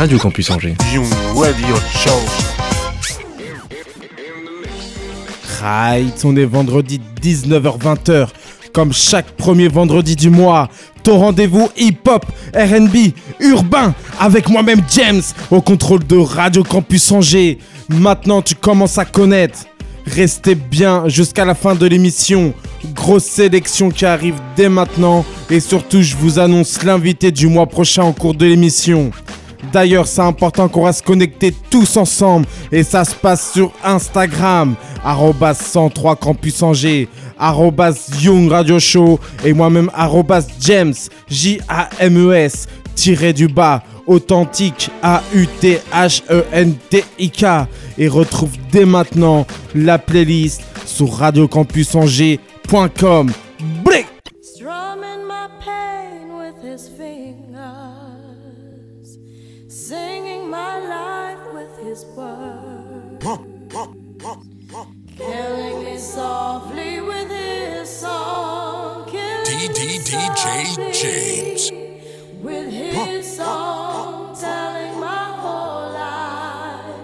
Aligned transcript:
Radio 0.00 0.16
Campus 0.16 0.50
Angers. 0.50 0.76
Young 0.94 1.04
Radio 1.36 1.76
Show. 1.92 2.10
Right, 5.60 6.24
on 6.24 6.34
est 6.36 6.46
vendredi 6.46 6.98
19h-20h. 7.22 8.28
Comme 8.72 8.94
chaque 8.94 9.30
premier 9.32 9.68
vendredi 9.68 10.16
du 10.16 10.30
mois, 10.30 10.70
ton 11.02 11.18
rendez-vous 11.18 11.68
hip-hop, 11.76 12.24
RB, 12.54 13.12
urbain, 13.40 13.94
avec 14.18 14.48
moi-même 14.48 14.80
James, 14.90 15.20
au 15.50 15.60
contrôle 15.60 16.06
de 16.06 16.16
Radio 16.16 16.64
Campus 16.64 17.12
Angers. 17.12 17.58
Maintenant, 17.90 18.40
tu 18.40 18.54
commences 18.54 18.96
à 18.96 19.04
connaître. 19.04 19.66
Restez 20.06 20.54
bien 20.54 21.08
jusqu'à 21.08 21.44
la 21.44 21.54
fin 21.54 21.74
de 21.74 21.84
l'émission. 21.84 22.54
Grosse 22.94 23.24
sélection 23.24 23.90
qui 23.90 24.06
arrive 24.06 24.36
dès 24.56 24.70
maintenant. 24.70 25.26
Et 25.50 25.60
surtout, 25.60 26.00
je 26.00 26.16
vous 26.16 26.38
annonce 26.38 26.82
l'invité 26.84 27.30
du 27.30 27.48
mois 27.48 27.66
prochain 27.66 28.04
au 28.04 28.14
cours 28.14 28.32
de 28.32 28.46
l'émission. 28.46 29.10
D'ailleurs, 29.72 30.06
c'est 30.06 30.22
important 30.22 30.68
qu'on 30.68 30.84
reste 30.84 31.04
connectés 31.04 31.52
tous 31.70 31.96
ensemble. 31.96 32.46
Et 32.72 32.82
ça 32.82 33.04
se 33.04 33.14
passe 33.14 33.52
sur 33.52 33.72
Instagram. 33.84 34.74
103 35.54 36.16
Campus 36.16 36.62
Angers. 36.62 37.08
Young 38.22 38.50
Radio 38.50 38.78
Show. 38.78 39.20
Et 39.44 39.52
moi-même, 39.52 39.90
James. 40.60 40.94
J-A-M-E-S. 41.28 42.66
Tiré 42.94 43.32
du 43.32 43.48
bas. 43.48 43.82
Authentique. 44.06 44.90
A-U-T-H-E-N-T-I-K. 45.02 47.44
Et 47.98 48.08
retrouve 48.08 48.52
dès 48.72 48.84
maintenant 48.84 49.46
la 49.74 49.98
playlist 49.98 50.62
sur 50.86 51.12
radiocampusangers.com. 51.12 53.32
killing 65.16 65.84
me 65.84 65.96
softly 65.98 67.00
with 67.00 67.30
his 67.30 67.88
song, 67.88 69.08
killing 69.08 69.46
me 70.76 70.92
James. 70.92 71.70
with 72.42 72.72
his 72.72 73.36
song, 73.36 74.36
telling 74.38 74.98
my 74.98 75.24
whole 75.42 75.92
life 75.92 76.96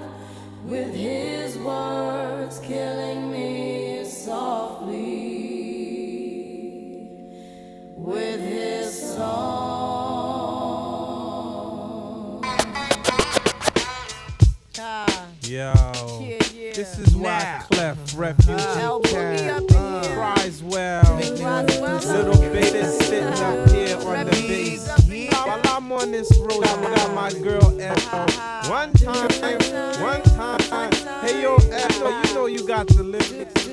with 0.65 0.95
his 0.95 1.57
words, 1.59 2.59
killing 2.61 3.31
me 3.31 4.05
softly 4.05 4.97
with 7.97 8.41
his 8.41 9.15
song. 9.15 10.06
Yo, 15.47 15.73
Yeah, 15.79 16.39
yeah. 16.57 16.73
this 16.75 16.99
is 16.99 17.15
why 17.15 17.39
Now. 17.39 17.61
Clef 17.71 18.19
Refugee 18.19 18.57
Now, 18.57 18.99
put 18.99 19.13
me 19.13 19.39
Camp 19.39 19.71
up 19.71 20.05
in 20.05 20.13
cries 20.15 20.63
well. 20.65 21.17
Little 21.17 22.41
bit 22.51 22.85
sitting 23.03 23.29
up 23.29 23.71
here 23.71 23.97
on 23.97 24.27
the 24.27 24.31
bass. 24.33 24.89
up 24.89 24.99
in 25.05 25.11
here. 25.13 25.31
While 25.31 25.61
I'm 25.67 25.93
on 25.93 26.11
this 26.11 26.37
road, 26.37 26.65
I 26.65 26.95
got 26.97 27.15
my 27.15 27.33
girl 27.41 27.81
Echo. 27.81 28.27
One 28.69 28.93
time, 28.95 29.31
one 30.03 30.23
time. 30.23 30.93
Hey 31.25 31.43
yo, 31.43 31.57
Echo, 31.71 32.09
you 32.23 32.35
know 32.35 32.47
you 32.47 32.67
got 32.67 32.89
the 32.89 33.05
lyrics. 33.05 33.69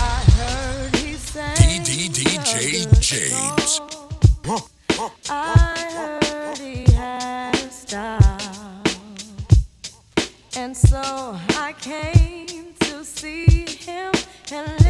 I 0.00 0.24
heard 0.32 0.96
he 0.96 1.12
sang 1.12 1.56
DDDJ 1.84 3.00
James. 3.00 3.80
I 5.28 5.76
heard 5.94 6.27
so 10.88 11.36
I 11.50 11.74
came 11.78 12.72
to 12.80 13.04
see 13.04 13.66
him 13.66 14.10
and 14.50 14.87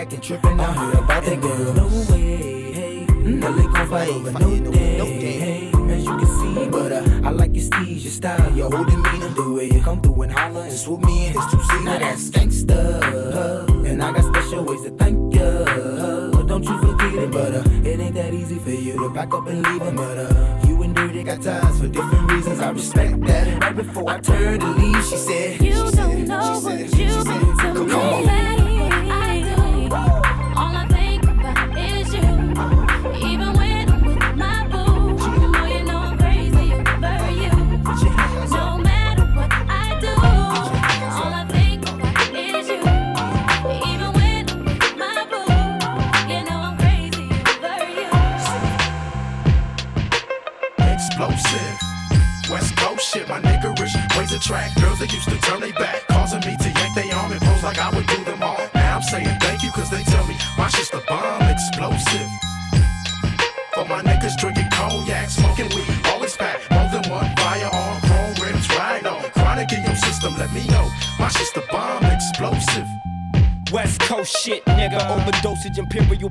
acting 0.00 0.20
trippin'. 0.20 0.58
I 0.58 0.72
heard 0.72 0.94
about 0.94 1.24
that 1.24 1.40
girl. 1.40 1.74
No 1.74 1.86
way, 2.10 2.72
hey. 2.72 3.06
No, 3.22 3.52
they 3.52 3.62
gon' 3.64 3.88
fight 3.88 4.08
over 4.08 4.32
no 4.32 4.70
day, 4.72 5.38
hey. 5.38 5.72
As 5.90 6.04
you 6.04 6.16
can 6.16 6.26
see, 6.26 6.68
but 6.68 6.92
uh, 6.92 7.28
I 7.28 7.30
like 7.30 7.54
your 7.54 7.64
steez, 7.64 8.02
your 8.04 8.12
style, 8.12 8.52
your 8.56 8.70
whole 8.70 8.84
demeanor, 8.84 9.28
the 9.28 9.52
way 9.52 9.66
you 9.66 9.82
come 9.82 10.00
through 10.00 10.22
and 10.22 10.32
holler 10.32 10.62
and 10.62 10.72
swoop 10.72 11.00
me 11.04 11.26
in 11.26 11.32
his 11.34 11.46
two 11.50 11.62
seat. 11.62 11.84
Now 11.84 11.98
that's 11.98 12.30
gangsta, 12.30 13.86
and 13.86 14.02
I 14.02 14.12
got 14.12 14.24
special 14.34 14.64
ways 14.64 14.82
to 14.82 14.90
thank 14.90 15.34
ya. 15.34 15.64
But 16.32 16.46
don't 16.46 16.64
you 16.64 16.78
forget 16.80 17.14
it, 17.14 17.30
but 17.30 17.54
uh, 17.54 17.62
it 17.84 18.00
ain't 18.00 18.14
that 18.14 18.32
easy 18.32 18.58
for 18.58 18.70
you 18.70 18.94
to 18.94 19.10
back 19.10 19.34
up 19.34 19.46
and 19.48 19.62
leave 19.62 19.82
him, 19.82 19.96
but 19.96 20.16
uh, 20.16 20.66
you 20.66 20.82
and 20.82 20.94
Dirty 20.94 21.24
got 21.24 21.42
ties 21.42 21.78
for 21.78 21.88
different 21.88 22.32
reasons. 22.32 22.60
I 22.60 22.70
respect 22.70 23.20
that. 23.26 23.62
Right 23.62 23.76
before 23.76 24.08
I 24.08 24.20
turned 24.20 24.60
to 24.62 24.68
leave, 24.68 25.04
she 25.04 25.16
said, 25.16 25.39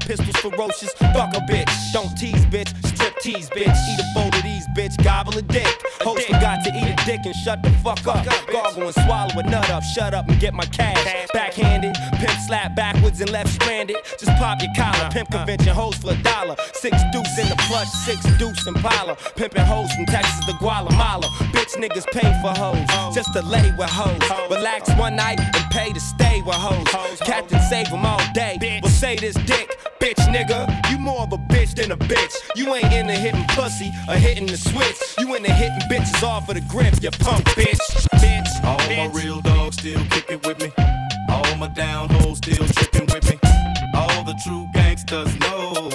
pistols, 0.10 0.38
ferocious. 0.38 0.92
Fuck 1.14 1.36
a 1.36 1.42
bitch. 1.42 1.72
Don't 1.94 2.16
tease, 2.18 2.46
bitch. 2.48 2.70
Strip 2.86 3.16
tease, 3.20 3.50
bitch. 3.50 3.76
Eat 3.90 4.00
a 4.00 4.08
bowl 4.16 4.28
of 4.28 4.44
these, 4.44 4.68
bitch. 4.70 5.02
Gobble 5.04 5.38
a 5.38 5.42
dick. 5.42 5.68
Host 6.02 6.26
forgot 6.26 6.64
to 6.66 6.72
eat 6.76 6.90
a 6.90 7.06
dick 7.06 7.22
and 7.26 7.36
shut 7.36 7.62
the 7.62 7.70
fuck 7.84 8.06
up. 8.08 8.26
Gargle 8.52 8.88
and 8.88 8.94
swallow 9.06 9.40
a 9.40 9.44
nut 9.44 9.70
up. 9.70 9.84
Shut 9.84 10.14
up 10.14 10.28
and 10.28 10.40
get 10.40 10.54
my 10.54 10.66
cash. 10.66 11.28
Backhanded. 11.34 11.96
Pimp 12.20 12.40
slap 12.48 12.76
backwards 12.76 13.22
and 13.22 13.32
left. 13.32 13.59
Just 14.18 14.32
pop 14.38 14.62
your 14.62 14.72
collar. 14.76 15.10
Pimp 15.12 15.32
convention 15.32 15.74
hoes 15.74 15.96
for 15.96 16.12
a 16.12 16.18
dollar. 16.24 16.56
Six 16.74 16.96
deuce 17.12 17.38
in 17.38 17.50
the 17.50 17.56
plush, 17.68 17.90
six 18.06 18.22
deuce 18.38 18.66
in 18.68 18.76
Impala. 18.76 19.16
Pimping 19.36 19.66
hoes 19.66 19.92
from 19.94 20.06
Texas 20.06 20.46
to 20.46 20.54
Guatemala. 20.60 21.28
Bitch 21.54 21.76
niggas 21.76 22.08
pay 22.12 22.30
for 22.42 22.52
hoes. 22.58 23.16
Just 23.16 23.34
to 23.34 23.42
lay 23.42 23.72
with 23.78 23.90
hoes. 23.90 24.22
Relax 24.50 24.90
one 24.96 25.16
night 25.16 25.40
and 25.40 25.72
pay 25.72 25.92
to 25.92 26.00
stay 26.00 26.42
with 26.42 26.56
hoes. 26.56 27.20
Captain 27.20 27.60
save 27.62 27.90
them 27.90 28.06
all 28.06 28.22
day. 28.34 28.58
We'll 28.82 28.92
say 28.92 29.16
this 29.16 29.36
dick, 29.46 29.78
bitch 30.00 30.22
nigga. 30.34 30.68
You 30.92 30.98
more 30.98 31.22
of 31.22 31.34
a 31.34 31.38
bitch 31.38 31.76
than 31.76 31.92
a 31.92 31.98
bitch. 31.98 32.34
You 32.56 32.74
ain't 32.76 32.92
into 32.94 33.14
hitting 33.14 33.46
pussy 33.50 33.92
or 34.08 34.16
hitting 34.16 34.48
the 34.48 34.58
switch. 34.58 34.98
You 35.18 35.36
into 35.36 35.52
hitting 35.52 35.80
bitches 35.90 36.24
off 36.24 36.50
of 36.50 36.56
the 36.56 36.62
grip, 36.62 36.96
you 37.02 37.12
punk 37.12 37.46
bitch. 37.50 37.80
Bitch. 38.16 38.64
All 38.64 38.78
my 38.78 39.10
real 39.14 39.42
dogs 39.42 39.78
still 39.78 40.04
kicking 40.10 40.40
with 40.46 40.60
me. 40.62 40.72
All 41.30 41.56
my 41.58 41.68
down 41.68 42.10
hoes 42.10 42.38
still 42.38 42.68
tripping 42.68 43.08
with 43.08 43.30
me. 43.30 43.39
The 44.30 44.36
true 44.36 44.70
gangsters 44.74 45.40
know 45.40 45.90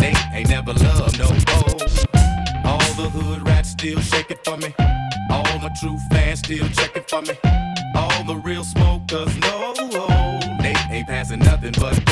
they 0.00 0.12
ain't 0.34 0.48
never 0.48 0.72
loved 0.72 1.20
no 1.20 1.26
more. 1.28 2.64
All 2.64 2.92
the 2.98 3.08
hood 3.08 3.46
rats 3.46 3.70
still 3.70 4.00
shaking 4.00 4.38
for 4.44 4.56
me. 4.56 4.74
All 5.30 5.58
my 5.60 5.70
true 5.80 5.96
fans 6.10 6.40
still 6.40 6.68
checking 6.70 7.04
for 7.04 7.22
me. 7.22 7.34
All 7.94 8.24
the 8.24 8.34
real 8.42 8.64
smokers 8.64 9.36
know 9.38 9.72
they 10.60 10.74
ain't 10.90 11.06
passing 11.06 11.38
nothing 11.38 11.72
but 11.78 12.09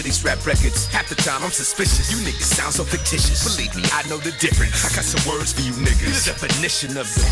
to 0.00 0.06
these 0.06 0.24
rap 0.24 0.44
records. 0.46 0.86
Half 0.86 1.08
the 1.08 1.14
time 1.14 1.42
I'm 1.44 1.50
suspicious. 1.50 2.10
You 2.10 2.18
niggas 2.24 2.56
sound 2.56 2.72
so 2.72 2.84
fictitious. 2.84 3.44
Believe 3.44 3.74
me, 3.76 3.82
I 3.92 4.06
know 4.08 4.16
the 4.16 4.32
difference. 4.40 4.84
I 4.84 4.94
got 4.96 5.04
some 5.04 5.20
words 5.28 5.52
for 5.52 5.60
you 5.60 5.72
niggas. 5.72 6.24
The 6.24 6.32
definition 6.32 6.96
of 6.96 7.06
the. 7.14 7.24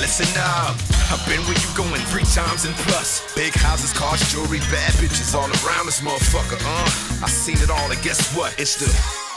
Listen 0.00 0.28
up. 0.38 0.76
I've 1.10 1.24
been 1.26 1.40
where 1.48 1.56
you 1.56 1.70
going 1.74 2.00
three 2.12 2.28
times 2.28 2.64
and 2.64 2.74
plus. 2.86 3.24
Big 3.34 3.54
houses, 3.54 3.92
cars, 3.92 4.20
jewelry, 4.30 4.60
bad 4.70 4.92
bitches 5.00 5.34
all 5.34 5.48
around 5.64 5.86
this 5.86 6.00
motherfucker. 6.00 6.60
Uh, 6.60 7.24
I 7.24 7.28
seen 7.28 7.56
it 7.58 7.70
all, 7.70 7.90
and 7.90 8.00
guess 8.02 8.34
what? 8.36 8.54
It's 8.58 8.76
the. 8.76 9.27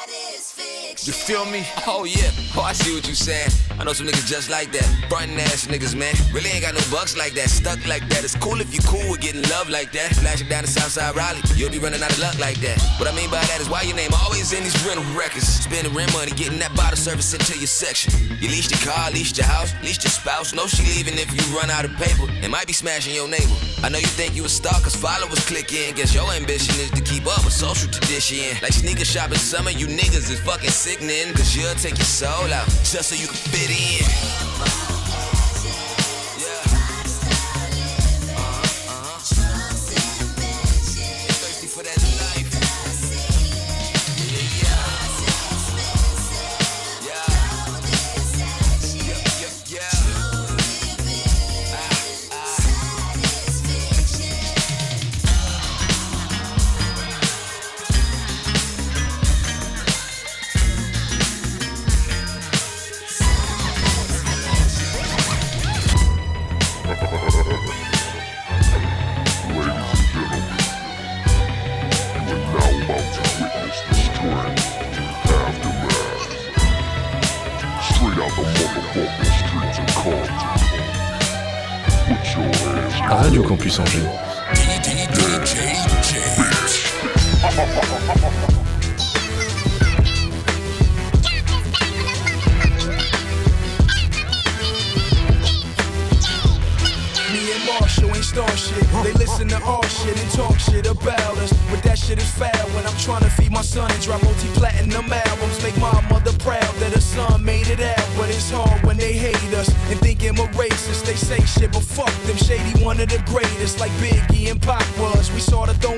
You 1.03 1.13
feel 1.13 1.45
me? 1.45 1.65
Oh 1.87 2.03
yeah, 2.03 2.29
oh 2.55 2.61
I 2.61 2.73
see 2.73 2.93
what 2.93 3.07
you 3.07 3.15
saying. 3.15 3.49
I 3.79 3.83
know 3.83 3.93
some 3.93 4.05
niggas 4.05 4.29
just 4.29 4.51
like 4.51 4.71
that. 4.73 4.85
Frontin' 5.09 5.39
ass 5.39 5.65
niggas, 5.65 5.95
man. 5.97 6.13
Really 6.31 6.51
ain't 6.53 6.61
got 6.61 6.75
no 6.75 6.81
bucks 6.93 7.17
like 7.17 7.33
that, 7.33 7.49
stuck 7.49 7.81
like 7.87 8.05
that. 8.09 8.23
It's 8.23 8.37
cool 8.37 8.61
if 8.61 8.69
you 8.69 8.79
cool 8.85 9.09
with 9.09 9.21
getting 9.21 9.41
love 9.49 9.67
like 9.67 9.91
that. 9.93 10.13
Flashing 10.21 10.47
down 10.47 10.61
the 10.61 10.69
Southside 10.69 11.15
Raleigh, 11.15 11.41
you'll 11.55 11.71
be 11.73 11.79
running 11.79 12.03
out 12.03 12.11
of 12.13 12.19
luck 12.19 12.37
like 12.37 12.61
that. 12.61 12.77
What 13.01 13.09
I 13.09 13.15
mean 13.17 13.31
by 13.33 13.41
that 13.41 13.57
is 13.57 13.67
why 13.67 13.81
your 13.81 13.95
name 13.95 14.13
always 14.21 14.53
in 14.53 14.61
these 14.61 14.77
rental 14.85 15.01
records. 15.17 15.49
Spending 15.49 15.91
rent 15.97 16.13
money, 16.13 16.37
getting 16.37 16.59
that 16.59 16.75
bottle 16.77 16.97
service 16.97 17.33
into 17.33 17.57
your 17.57 17.65
section. 17.65 18.13
You 18.37 18.53
leased 18.53 18.69
your 18.69 18.85
car, 18.85 19.09
leased 19.09 19.41
your 19.41 19.49
house, 19.49 19.73
leased 19.81 20.05
your 20.05 20.13
spouse. 20.13 20.53
No, 20.53 20.67
she 20.67 20.85
leaving 20.85 21.17
if 21.17 21.33
you 21.33 21.41
run 21.57 21.73
out 21.73 21.83
of 21.83 21.97
paper. 21.97 22.29
It 22.45 22.51
might 22.53 22.67
be 22.67 22.73
smashing 22.73 23.15
your 23.15 23.27
neighbor. 23.27 23.57
I 23.81 23.89
know 23.89 23.97
you 23.97 24.11
think 24.13 24.35
you 24.35 24.45
a 24.45 24.49
star, 24.49 24.77
cause 24.77 24.95
followers 24.95 25.41
click 25.49 25.73
in. 25.73 25.95
Guess 25.95 26.13
your 26.13 26.29
ambition 26.37 26.77
is 26.77 26.91
to 26.93 27.01
keep 27.01 27.25
up 27.25 27.41
with 27.41 27.57
social 27.57 27.89
tradition. 27.89 28.53
Like 28.61 28.77
sneaker 28.77 29.05
shopping 29.05 29.41
summer, 29.41 29.71
you 29.71 29.87
niggas 29.89 30.29
is 30.29 30.39
fucking 30.45 30.69
sickening. 30.91 31.33
Cause 31.33 31.55
you'll 31.55 31.73
take 31.75 31.97
your 31.97 32.05
soul 32.05 32.53
out 32.53 32.67
just 32.83 33.09
so 33.09 33.15
you 33.15 33.27
can 33.27 33.35
fit 33.35 33.69
in. 33.69 34.40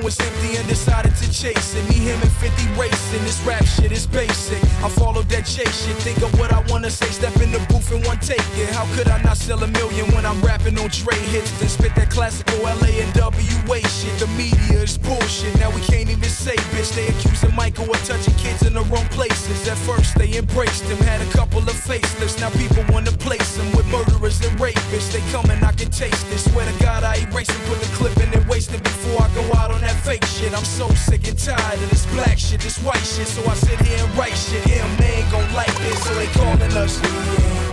Was 0.04 0.20
empty 0.20 0.56
and 0.56 0.68
decided 0.68 1.16
to 1.16 1.32
chase 1.32 1.74
it. 1.74 1.88
Me, 1.88 1.96
him, 1.96 2.20
and 2.20 2.30
50 2.30 2.78
racing. 2.78 3.24
This 3.24 3.40
rap 3.40 3.64
shit 3.64 3.90
is 3.90 4.06
basic. 4.06 4.62
I 4.84 4.90
followed 4.90 5.28
that 5.30 5.46
chase 5.46 5.86
shit. 5.86 5.96
Think 6.04 6.18
of 6.18 6.38
what 6.38 6.52
I 6.52 6.60
wanna 6.68 6.90
say. 6.90 7.06
Step 7.06 7.34
in 7.40 7.50
the 7.50 7.58
booth 7.70 7.90
and 7.90 8.04
one 8.04 8.18
take 8.18 8.44
it. 8.58 8.68
How 8.68 8.84
could 8.94 9.08
I 9.08 9.22
not 9.22 9.38
sell 9.38 9.62
a 9.64 9.66
million 9.66 10.06
when 10.14 10.26
I'm 10.26 10.40
rapping 10.42 10.78
on 10.78 10.88
Dre 10.88 11.16
hits? 11.32 11.43
Then 11.60 11.68
spit 11.68 11.94
that 11.94 12.10
classical 12.10 12.58
LA 12.62 12.98
and 12.98 13.10
WA 13.14 13.78
shit. 13.86 14.14
The 14.18 14.26
media 14.36 14.82
is 14.82 14.98
bullshit. 14.98 15.54
Now 15.58 15.70
we 15.70 15.80
can't 15.82 16.10
even 16.10 16.28
say, 16.28 16.56
bitch. 16.74 16.94
They 16.94 17.08
accusing 17.08 17.54
Michael 17.54 17.90
of 17.90 18.02
touching 18.04 18.34
kids 18.34 18.62
in 18.66 18.74
the 18.74 18.82
wrong 18.90 19.06
places. 19.08 19.68
At 19.68 19.78
first 19.78 20.16
they 20.18 20.36
embraced 20.36 20.84
him, 20.84 20.98
had 20.98 21.20
a 21.20 21.30
couple 21.30 21.60
of 21.60 21.76
facelifts. 21.76 22.40
Now 22.40 22.50
people 22.50 22.84
wanna 22.92 23.12
place 23.12 23.56
him 23.56 23.70
with 23.76 23.86
murderers 23.88 24.44
and 24.44 24.58
rapists. 24.58 25.12
They 25.12 25.22
coming, 25.30 25.62
I 25.62 25.72
can 25.72 25.90
taste 25.90 26.26
it. 26.32 26.38
Swear 26.38 26.66
to 26.66 26.76
God, 26.82 27.04
I 27.04 27.16
erase 27.26 27.48
it, 27.48 27.62
put 27.66 27.80
the 27.80 27.90
clip 27.96 28.16
in 28.18 28.32
and 28.34 28.48
waste 28.48 28.74
it 28.74 28.82
before 28.82 29.22
I 29.22 29.28
go 29.34 29.44
out 29.54 29.70
on 29.70 29.80
that 29.82 29.96
fake 30.04 30.24
shit. 30.24 30.52
I'm 30.52 30.64
so 30.64 30.88
sick 30.94 31.26
and 31.28 31.38
tired 31.38 31.80
of 31.82 31.90
this 31.90 32.06
black 32.06 32.38
shit, 32.38 32.60
this 32.60 32.78
white 32.82 33.04
shit. 33.04 33.28
So 33.28 33.42
I 33.48 33.54
sit 33.54 33.80
here 33.80 33.98
and 34.04 34.16
write 34.16 34.36
shit. 34.36 34.64
Him, 34.64 34.88
they 34.96 35.22
ain't 35.22 35.30
gon' 35.30 35.52
like 35.54 35.74
this, 35.78 36.02
so 36.04 36.14
they 36.14 36.26
calling 36.38 36.76
us. 36.76 37.63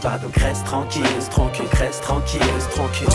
Pas, 0.00 0.18
donc 0.18 0.34
reste 0.36 0.64
tranquille. 0.64 1.02
Tranquille, 1.30 1.66
reste 1.72 2.02
tranquille, 2.02 2.40
tranquille. 2.70 3.06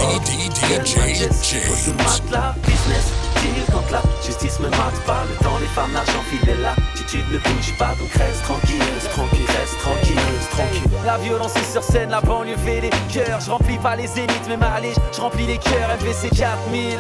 Faut 1.64 1.76
sous 1.76 1.94
matelas 1.94 2.56
Business, 2.66 3.12
deal 3.42 3.64
quand 3.72 3.92
la 3.92 4.02
justice 4.26 4.60
me 4.60 4.70
mate 4.70 5.00
pas. 5.06 5.24
Le 5.30 5.44
temps, 5.44 5.58
les 5.60 5.68
femmes, 5.68 5.92
l'argent 5.94 6.24
est 6.32 6.62
là 6.62 6.76
Attitude 6.94 7.26
ne 7.32 7.38
bouge 7.38 7.78
pas, 7.78 7.94
donc 8.00 8.12
reste 8.14 8.44
tranquille. 8.44 8.80
Tranquille, 9.12 9.46
reste 9.60 9.78
tranquille, 9.80 10.20
tranquille. 10.52 10.90
La 11.06 11.18
violence 11.18 11.56
est 11.56 11.72
sur 11.72 11.84
scène, 11.84 12.10
la 12.10 12.22
banlieue 12.22 12.58
fait 12.58 12.82
les 12.82 12.90
cœurs. 13.12 13.40
Je 13.42 13.52
remplis 13.52 13.78
pas 13.78 13.96
les 13.96 14.08
zéniths, 14.08 14.48
mais 14.48 14.58
ma 14.58 14.82
je 15.12 15.22
remplis 15.22 15.48
les 15.48 15.58
cœurs. 15.58 15.90
MVC 16.00 16.30
4000. 16.36 17.00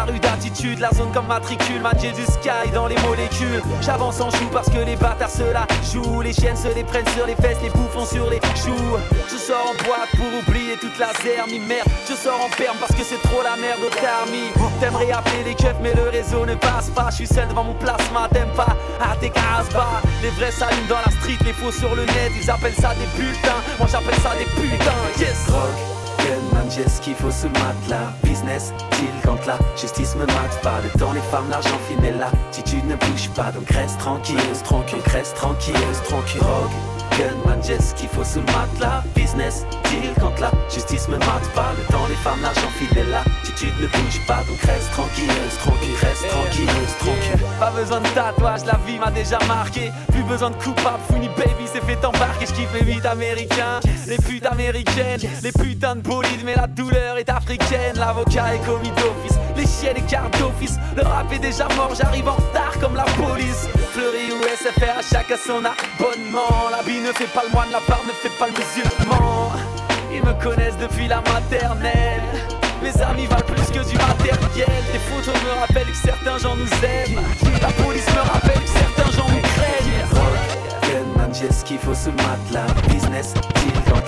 Robeux 0.00 0.10
à 0.10 0.12
rude 0.12 0.26
attitude, 0.26 0.78
la 0.78 0.90
zone 0.90 1.12
comme 1.12 1.26
matricule, 1.26 1.80
magier 1.80 2.12
du 2.12 2.24
sky 2.24 2.70
dans 2.72 2.86
les 2.86 2.96
molécules. 3.00 3.62
J'avance 3.80 4.20
en 4.20 4.30
chou 4.30 4.48
parce 4.52 4.68
que 4.70 4.78
les 4.78 4.96
bâtards 4.96 5.30
se 5.30 5.42
la 5.42 5.66
jouent. 5.92 6.22
Les 6.22 6.32
chiennes 6.32 6.56
se 6.56 6.68
les 6.74 6.84
prennent 6.84 7.08
sur 7.16 7.26
les 7.26 7.34
fesses, 7.34 7.58
les 7.62 7.70
bouffons 7.70 8.06
sur 8.06 8.28
les 8.30 8.40
choux. 8.56 8.96
Je 9.30 9.36
sors 9.36 9.66
en 9.68 9.74
boîte 9.84 10.10
pour 10.16 10.26
oublier 10.40 10.76
toute 10.80 10.98
la 10.98 11.12
zermie, 11.22 11.60
merde. 11.60 11.88
Je 12.08 12.14
sors 12.14 12.40
en 12.40 12.48
perme 12.56 12.76
parce 12.78 12.92
que 12.92 13.04
c'est 13.04 13.20
trop 13.22 13.42
la 13.42 13.56
merde 13.56 13.80
au 13.84 13.90
tarmi. 13.90 14.50
T'aimerais 14.80 15.10
appeler 15.12 15.44
les 15.44 15.54
keufs, 15.54 15.76
mais 15.82 15.94
le 15.94 16.08
réseau 16.08 16.46
ne 16.46 16.54
passe 16.54 16.88
pas. 16.90 17.08
Je 17.10 17.16
suis 17.16 17.26
seul 17.26 17.48
devant 17.48 17.64
mon 17.64 17.74
plasma, 17.74 18.28
t'aimes 18.32 18.54
pas? 18.56 18.76
Ah, 19.00 19.16
t'es 19.20 19.30
casse-bas. 19.30 20.00
Les 20.22 20.30
vrais 20.30 20.52
s'allument 20.52 20.88
dans 20.88 21.02
la 21.04 21.12
street, 21.12 21.38
les 21.44 21.52
faux 21.52 21.72
sur 21.72 21.94
le 21.94 22.04
net. 22.04 22.32
Ils 22.40 22.50
appellent 22.50 22.74
ça 22.74 22.94
des 22.94 23.06
bulletins, 23.16 23.60
moi 23.78 23.88
j'appelle 23.90 24.18
ça 24.22 24.32
des 24.36 24.44
putains. 24.44 24.92
Yes! 25.18 25.46
Gunman, 25.48 25.99
j'ai 26.70 26.88
ce 26.88 27.00
qu'il 27.00 27.14
faut 27.14 27.30
le 27.30 27.48
matelas. 27.48 28.12
Business, 28.22 28.72
deal 28.92 29.10
quand 29.24 29.44
la 29.46 29.58
justice 29.76 30.14
me 30.16 30.26
mate 30.26 30.60
pas. 30.62 30.80
Le 30.82 30.98
temps, 30.98 31.12
les 31.12 31.20
femmes, 31.20 31.48
l'argent 31.50 31.78
fine 31.88 32.04
est 32.04 32.16
là 32.16 32.30
Attitude 32.48 32.86
ne 32.86 32.96
bouge 32.96 33.28
pas, 33.30 33.50
donc 33.52 33.68
reste 33.70 33.98
tranquille. 33.98 34.36
Tranquille, 34.64 35.02
reste 35.06 35.34
tranquille, 35.34 35.74
tranquille 36.04 36.40
J'ai 37.70 37.78
ce 37.80 37.94
qu'il 37.94 38.08
faut 38.08 38.24
sous 38.24 38.40
le 38.40 38.46
matelas 38.46 39.04
Business, 39.14 39.66
deal 39.84 40.12
quand 40.18 40.40
la 40.40 40.50
justice 40.72 41.06
me 41.08 41.18
mate 41.18 41.48
pas. 41.54 41.72
Le 41.78 41.84
temps, 41.92 42.06
les 42.08 42.16
femmes, 42.16 42.40
l'argent 42.42 42.68
fine 42.78 42.98
est 42.98 43.10
là 43.10 43.22
Attitude 43.42 43.74
ne 43.80 43.86
bouge 43.86 44.20
pas, 44.26 44.42
donc 44.48 44.60
reste 44.62 44.90
tranquille 44.92 45.28
Tranquille, 45.62 45.94
reste 46.00 46.26
tranquille, 46.28 46.66
tranquille. 46.98 47.46
Pas 47.60 47.70
besoin 47.70 48.00
de 48.00 48.08
tatouage, 48.08 48.64
la 48.64 48.78
vie 48.86 48.98
m'a 48.98 49.10
déjà 49.10 49.38
marqué. 49.46 49.92
Plus 50.10 50.22
besoin 50.22 50.50
de 50.50 50.56
coupable, 50.56 50.98
Fouini 51.08 51.28
baby 51.36 51.66
s'est 51.66 51.82
fait 51.82 52.02
embarquer. 52.04 52.46
Je 52.46 52.52
kiffe 52.52 52.74
les 52.74 52.94
mythes 52.94 53.06
américains, 53.06 53.80
les 54.08 54.16
putes 54.16 54.46
américaines, 54.46 55.20
les 55.42 55.52
putains 55.52 55.96
de 55.96 56.00
bolides, 56.00 56.44
mais 56.44 56.56
la 56.56 56.66
douleur 56.66 57.18
est 57.18 57.28
africaine. 57.28 57.96
L'avocat 57.96 58.54
est 58.54 58.66
commis 58.66 58.90
d'office, 58.90 59.38
les 59.60 59.66
chiens 59.66 59.94
et 59.94 60.02
cartes 60.02 60.38
d'office. 60.38 60.78
Le 60.96 61.02
rap 61.02 61.30
est 61.32 61.38
déjà 61.38 61.68
mort, 61.76 61.92
j'arrive 61.94 62.28
en 62.28 62.34
retard 62.34 62.72
comme 62.80 62.96
la 62.96 63.04
police. 63.04 63.68
Fleury 63.92 64.32
ou 64.32 64.42
SFR, 64.42 64.98
à 64.98 65.02
chacun 65.02 65.36
son 65.36 65.62
abonnement. 65.64 66.70
La 66.70 66.82
vie 66.82 67.00
ne 67.00 67.12
fait 67.12 67.30
pas 67.32 67.42
le 67.44 67.50
moine, 67.50 67.68
la 67.70 67.80
part 67.80 68.02
ne 68.06 68.12
fait 68.12 68.34
pas 68.38 68.46
le 68.46 68.52
musulman. 68.52 69.52
Ils 70.12 70.24
me 70.24 70.32
connaissent 70.42 70.78
depuis 70.78 71.08
la 71.08 71.20
maternelle. 71.20 72.22
Mes 72.82 73.02
amis 73.02 73.26
valent 73.26 73.46
plus 73.46 73.66
que 73.66 73.84
du 73.88 73.96
matériel. 73.96 74.82
Des 74.92 74.98
photos 75.10 75.34
me 75.44 75.60
rappellent 75.60 75.92
que 75.92 75.96
certains 75.96 76.38
gens 76.38 76.56
nous 76.56 76.72
aiment. 76.82 77.20
La 77.60 77.70
police 77.84 78.08
me 78.08 78.20
rappelle 78.20 78.62
que 78.62 78.68
certains 78.68 79.10
gens 79.12 79.28
nous 79.28 79.40
craignent. 79.40 79.90
J'ai 81.32 81.52
ce 81.52 81.64
qu'il 81.64 81.78
faut 81.78 81.94
sous 81.94 82.10
matelas 82.10 82.66
Business, 82.88 83.32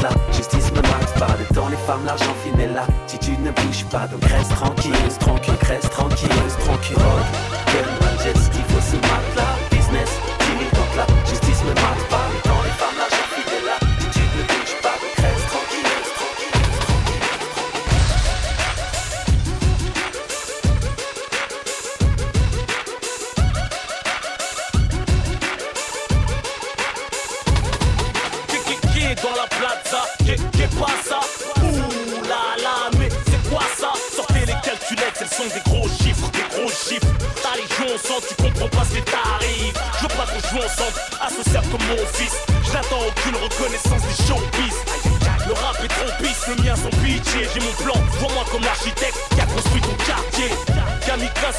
la 0.02 0.10
justice 0.36 0.70
pas 1.18 1.36
de 1.38 1.54
temps, 1.54 1.68
les 1.68 1.76
femmes, 1.76 2.04
l'argent 2.04 2.34
finella. 2.44 2.86
Si 3.06 3.18
tu 3.18 3.32
ne 3.32 3.50
bouges 3.50 3.84
pas, 3.90 4.06
donc 4.06 4.24
reste 4.24 4.50
tranquille, 4.50 4.94
reste 5.04 5.20
tranquille, 5.20 5.54
reste 5.68 5.90
tranquille, 5.90 6.28
reste 6.44 6.58
tranquille. 6.60 6.96
Rock, 6.96 7.26
faut 8.68 8.80
se 8.80 8.96
matelas. 8.96 9.41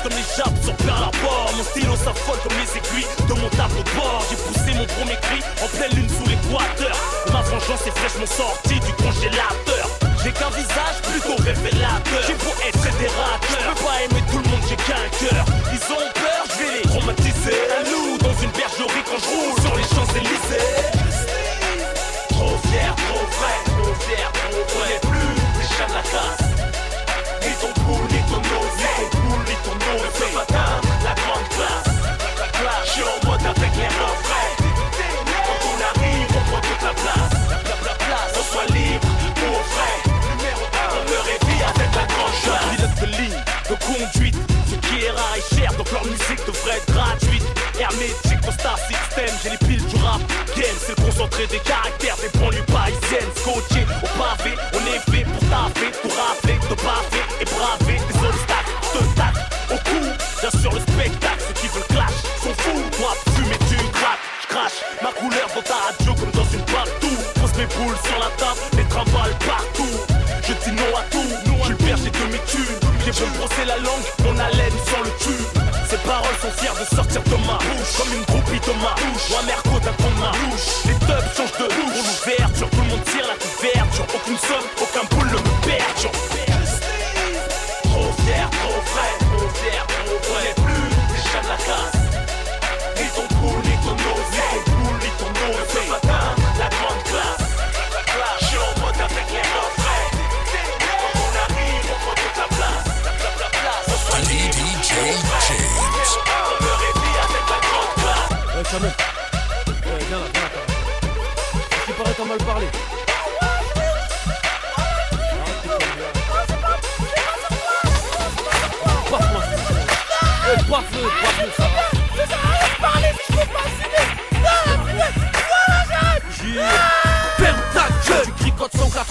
Kamikaze 0.03 0.43
comme 0.43 0.52
concentré 51.43 51.47
des 51.47 51.59
caractères 51.63 52.15
des 52.17 52.39
banlieues 52.39 52.63
parisiennes. 52.63 53.31
Scotché 53.35 53.85
au 54.03 54.07
pavé, 54.17 54.55
on 54.73 54.79
est 54.87 55.11
fait 55.11 55.25
pour 55.25 55.49
taper, 55.49 55.91
pour 56.01 56.11
rafler, 56.11 56.57
te 56.59 56.75
baffer 56.75 57.25
et 57.41 57.45
braver 57.45 57.99
des 58.07 58.27
obstacles. 58.27 58.73
Te 58.93 59.03
tape 59.15 59.39
au 59.71 59.77
cou, 59.89 60.01
bien 60.41 60.61
sûr 60.61 60.71
le 60.71 60.79
spectacle. 60.79 61.43
Ceux 61.47 61.53
qui 61.61 61.67
veulent 61.67 61.89
clash 61.89 62.17
sont 62.41 62.53
fous. 62.57 62.83
Moi, 62.99 63.13
fumer, 63.35 63.57
tu 63.69 63.75
craques, 63.91 64.23
je 64.41 64.47
crache 64.47 64.79
ma 65.01 65.11
couleur 65.11 65.47
dans 65.55 65.61
ta 65.61 65.75
radio 65.75 66.13
comme 66.15 66.31
dans 66.31 66.49
une 66.51 66.65
partout. 66.65 67.17
Pose 67.39 67.55
mes 67.57 67.67
boules 67.75 67.99
sur 68.03 68.19
la 68.19 68.31
table, 68.37 68.59
les 68.77 68.85
trimballes 68.85 69.37
partout. 69.45 69.95
Je 70.47 70.53
dis 70.53 70.75
non 70.75 70.91
à 70.97 71.03
tout, 71.11 71.23
je 71.23 71.63
suis 71.63 71.69
le 71.69 71.75
berger 71.75 72.11
de 72.11 72.25
mes 72.31 72.43
thunes. 72.47 72.79
J'ai 73.05 73.11
beau 73.11 73.27
me 73.27 73.37
brosser 73.37 73.65
la 73.65 73.77
langue, 73.77 74.07
mon 74.23 74.37
haleine 74.39 74.77
sans 74.87 75.03
le 75.03 75.11
tube. 75.19 75.63
Ces 75.93 75.97
paroles 76.09 76.39
sont 76.41 76.51
fières 76.57 76.73
de 76.73 76.95
sortir 76.95 77.21
de 77.21 77.37
ma 77.45 77.57
bouche 77.61 77.93
Comme 77.97 78.13
une 78.17 78.25
groupie 78.25 78.59
de 78.59 78.73
ma 78.81 78.95
bouche 78.97 79.29
Ou 79.29 79.37
un 79.37 79.47
some 84.37 84.63
sun 84.63 84.87
come 84.93 85.12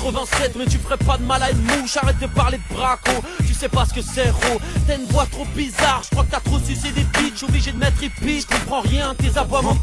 87 0.02 0.56
mais 0.56 0.66
tu 0.66 0.78
ferais 0.78 0.96
pas 0.96 1.16
de 1.16 1.22
mal 1.22 1.42
à 1.42 1.50
une 1.50 1.62
mouche. 1.62 1.96
Arrête 1.96 2.18
de 2.18 2.26
parler 2.26 2.58
de 2.58 2.74
braco. 2.74 3.12
Tu 3.46 3.54
sais 3.54 3.68
pas 3.68 3.84
ce 3.84 3.94
que 3.94 4.02
c'est 4.02 4.30
ro 4.30 4.60
T'as 4.86 4.96
une 4.96 5.06
voix 5.06 5.26
trop 5.26 5.44
bizarre. 5.54 6.02
Je 6.04 6.10
crois 6.10 6.24
que 6.24 6.30
t'as 6.32 6.40
trop 6.40 6.58
sucé 6.58 6.90
des 6.90 7.04
bitches 7.04 7.44
Obligé 7.44 7.72
de 7.72 7.78
mettre 7.78 8.02
hippie 8.02 8.40
Je 8.40 8.46
comprends 8.46 8.80
rien 8.80 9.14
tes 9.14 9.38
aboiements 9.38 9.74
de 9.74 9.80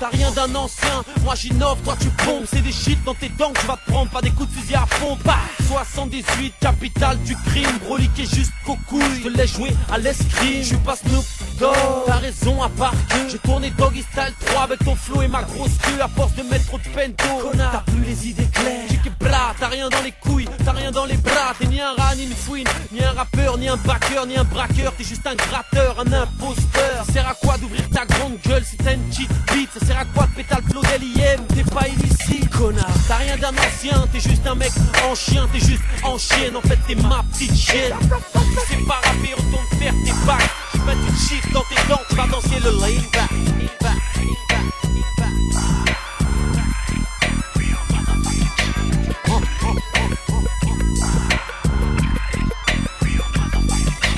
T'as 0.00 0.08
rien 0.08 0.30
d'un 0.30 0.54
ancien. 0.54 1.02
Moi 1.24 1.34
j'innove 1.34 1.78
toi 1.84 1.96
tu 2.00 2.08
pompes. 2.24 2.44
C'est 2.50 2.62
des 2.62 2.72
shit 2.72 3.02
dans 3.04 3.14
tes 3.14 3.28
dents 3.28 3.52
que 3.52 3.60
tu 3.60 3.66
vas 3.66 3.76
te 3.76 3.90
prendre. 3.90 4.10
Pas 4.10 4.22
des 4.22 4.30
coups 4.30 4.48
de 4.48 4.60
fusil 4.60 4.74
à 4.74 4.86
fond 4.86 5.18
bah 5.24 5.38
78 5.68 6.54
capitale 6.60 7.18
du 7.22 7.36
crime. 7.36 7.78
Broliqué 7.84 8.24
juste 8.24 8.52
coucouille 8.64 9.02
Je 9.22 9.28
te 9.28 9.36
laisse 9.36 9.52
jouer 9.54 9.70
à 9.92 9.98
l'escrime. 9.98 10.62
Je 10.62 10.68
suis 10.68 10.76
pas 10.76 10.96
Snoop 10.96 11.24
T'as 12.10 12.16
raison 12.16 12.60
à 12.60 12.68
part 12.68 12.90
que 13.08 13.30
J'ai 13.30 13.38
tourné 13.38 13.70
Doggy 13.70 14.02
Style 14.02 14.34
3 14.46 14.62
avec 14.64 14.84
ton 14.84 14.96
flow 14.96 15.22
et 15.22 15.28
ma 15.28 15.42
grosse 15.44 15.78
queue 15.80 16.02
À 16.02 16.08
force 16.08 16.34
de 16.34 16.42
mettre 16.42 16.66
trop 16.66 16.78
de 16.78 16.82
pento 16.82 17.52
T'as 17.56 17.84
plus 17.86 18.02
les 18.02 18.28
idées 18.30 18.48
claires. 18.52 18.88
Tu 18.88 18.96
que 18.98 19.10
bras 19.24 19.54
T'as 19.60 19.68
rien 19.68 19.88
dans 19.88 20.02
les 20.02 20.10
couilles 20.10 20.48
T'as 20.64 20.72
rien 20.72 20.90
dans 20.90 21.04
les 21.04 21.16
bras 21.18 21.54
T'es 21.56 21.66
ni 21.66 21.80
un 21.80 21.92
rat 21.96 22.16
ni 22.16 22.24
une 22.24 22.34
fouine 22.34 22.66
Ni 22.90 23.00
un 23.00 23.12
rappeur 23.12 23.58
Ni 23.58 23.68
un 23.68 23.76
backer 23.76 24.26
Ni 24.26 24.36
un 24.36 24.42
braqueur 24.42 24.92
T'es 24.98 25.04
juste 25.04 25.24
un 25.24 25.36
gratteur 25.36 26.00
Un 26.00 26.12
imposteur. 26.12 27.04
Ça 27.06 27.12
sert 27.12 27.28
à 27.28 27.34
quoi 27.34 27.56
d'ouvrir 27.58 27.88
ta 27.90 28.04
grande 28.04 28.38
gueule 28.44 28.64
Si 28.64 28.76
t'as 28.76 28.94
une 28.94 29.04
petite 29.04 29.30
bite? 29.54 29.70
Ça 29.78 29.86
sert 29.86 29.98
à 29.98 30.04
quoi 30.06 30.26
de 30.26 30.34
péter 30.34 30.56
le 30.56 30.68
flow 30.68 30.82
d'LIM 30.82 31.46
T'es 31.54 31.62
pas 31.62 31.86
illicite 31.86 32.50
Connard. 32.50 32.90
T'as 33.06 33.18
rien 33.18 33.36
d'un 33.36 33.50
ancien 33.50 34.04
T'es 34.12 34.18
juste 34.18 34.44
un 34.48 34.56
mec 34.56 34.72
en 35.08 35.14
chien 35.14 35.46
T'es 35.52 35.60
juste 35.60 35.84
en 36.02 36.18
chienne. 36.18 36.56
En 36.56 36.62
fait 36.62 36.78
t'es 36.88 36.96
ma 36.96 37.22
petite 37.32 37.56
chienne. 37.56 37.94
Tu 38.00 38.74
sais 38.74 38.82
pas 38.84 38.94
rapper 38.94 39.32
Retourne 39.34 39.78
faire 39.78 39.94
tes 40.04 40.26
bacs. 40.26 40.50
Tu 40.72 40.78
mets 40.80 40.92
une 40.92 41.16
chiffre 41.16 41.48
dans 41.52 41.62
tes 41.62 41.88
dents 41.88 41.99
Tu 42.08 42.16
vas 42.16 42.26
danser 42.26 42.60
le 42.60 42.70
back 43.10 43.30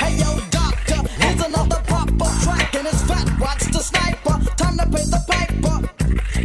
Hey 0.01 0.16
yo, 0.18 0.40
doctor, 0.51 0.95
uh, 0.95 1.03
here's 1.18 1.40
another 1.45 1.81
proper 1.87 2.31
track, 2.42 2.75
and 2.75 2.87
it's 2.87 3.03
fat. 3.03 3.27
Watch 3.40 3.64
the 3.73 3.81
sniper, 3.81 4.38
time 4.57 4.77
to 4.79 4.85
the 4.87 5.23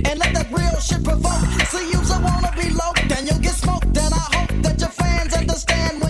and 0.06 0.20
let 0.20 0.34
that 0.34 0.48
real 0.52 0.80
shit 0.80 1.04
provoke. 1.04 1.44
See 1.68 1.92
you's 1.92 2.10
a 2.12 2.20
wanna 2.20 2.52
be 2.56 2.70
low, 2.70 2.94
then 3.08 3.28
you'll 3.28 3.40
get 3.40 3.54
smoked. 3.54 3.94
Then 3.94 4.12
I 4.14 4.26
hope 4.36 4.52
that 4.64 4.80
your 4.80 4.90
fans 4.90 5.34
understand 5.34 6.02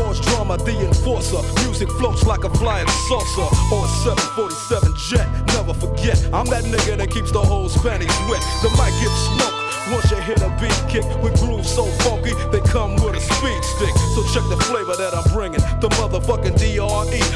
cause 0.00 0.20
drama, 0.20 0.56
the 0.56 0.76
enforcer. 0.80 1.42
Music 1.64 1.88
floats 2.00 2.26
like 2.26 2.44
a 2.44 2.50
flying 2.56 2.88
saucer 3.08 3.48
or 3.74 3.84
a 3.84 3.90
747 4.04 4.94
jet. 4.96 5.28
Never 5.52 5.74
forget, 5.74 6.16
I'm 6.32 6.46
that 6.46 6.64
nigga 6.64 6.96
that 6.96 7.10
keeps 7.10 7.30
the 7.30 7.40
hoes 7.40 7.76
panties 7.76 8.16
wet. 8.28 8.40
The 8.64 8.70
mic 8.80 8.92
gets 9.00 9.20
smoked. 9.28 9.60
Once 9.92 10.10
you 10.10 10.20
hit 10.22 10.40
a 10.40 10.50
beat 10.60 10.80
kick 10.88 11.04
with 11.22 11.34
grooves 11.40 11.68
so 11.68 11.84
funky, 12.04 12.32
they 12.52 12.60
come 12.60 12.94
with 13.02 13.16
a 13.16 13.20
speed 13.20 13.62
stick. 13.76 13.94
So 14.14 14.22
check 14.32 14.44
the 14.48 14.60
flavor 14.68 14.96
that 14.96 15.12
I'm 15.14 15.28
bringing. 15.32 15.60
The 15.84 15.88
motherfucking 16.00 16.56
DRE, 16.56 16.80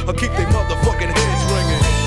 I'll 0.09 0.15
keep 0.15 0.33
they 0.33 0.47
motherfucking 0.49 1.13
heads 1.13 1.45
ringing. 1.53 2.04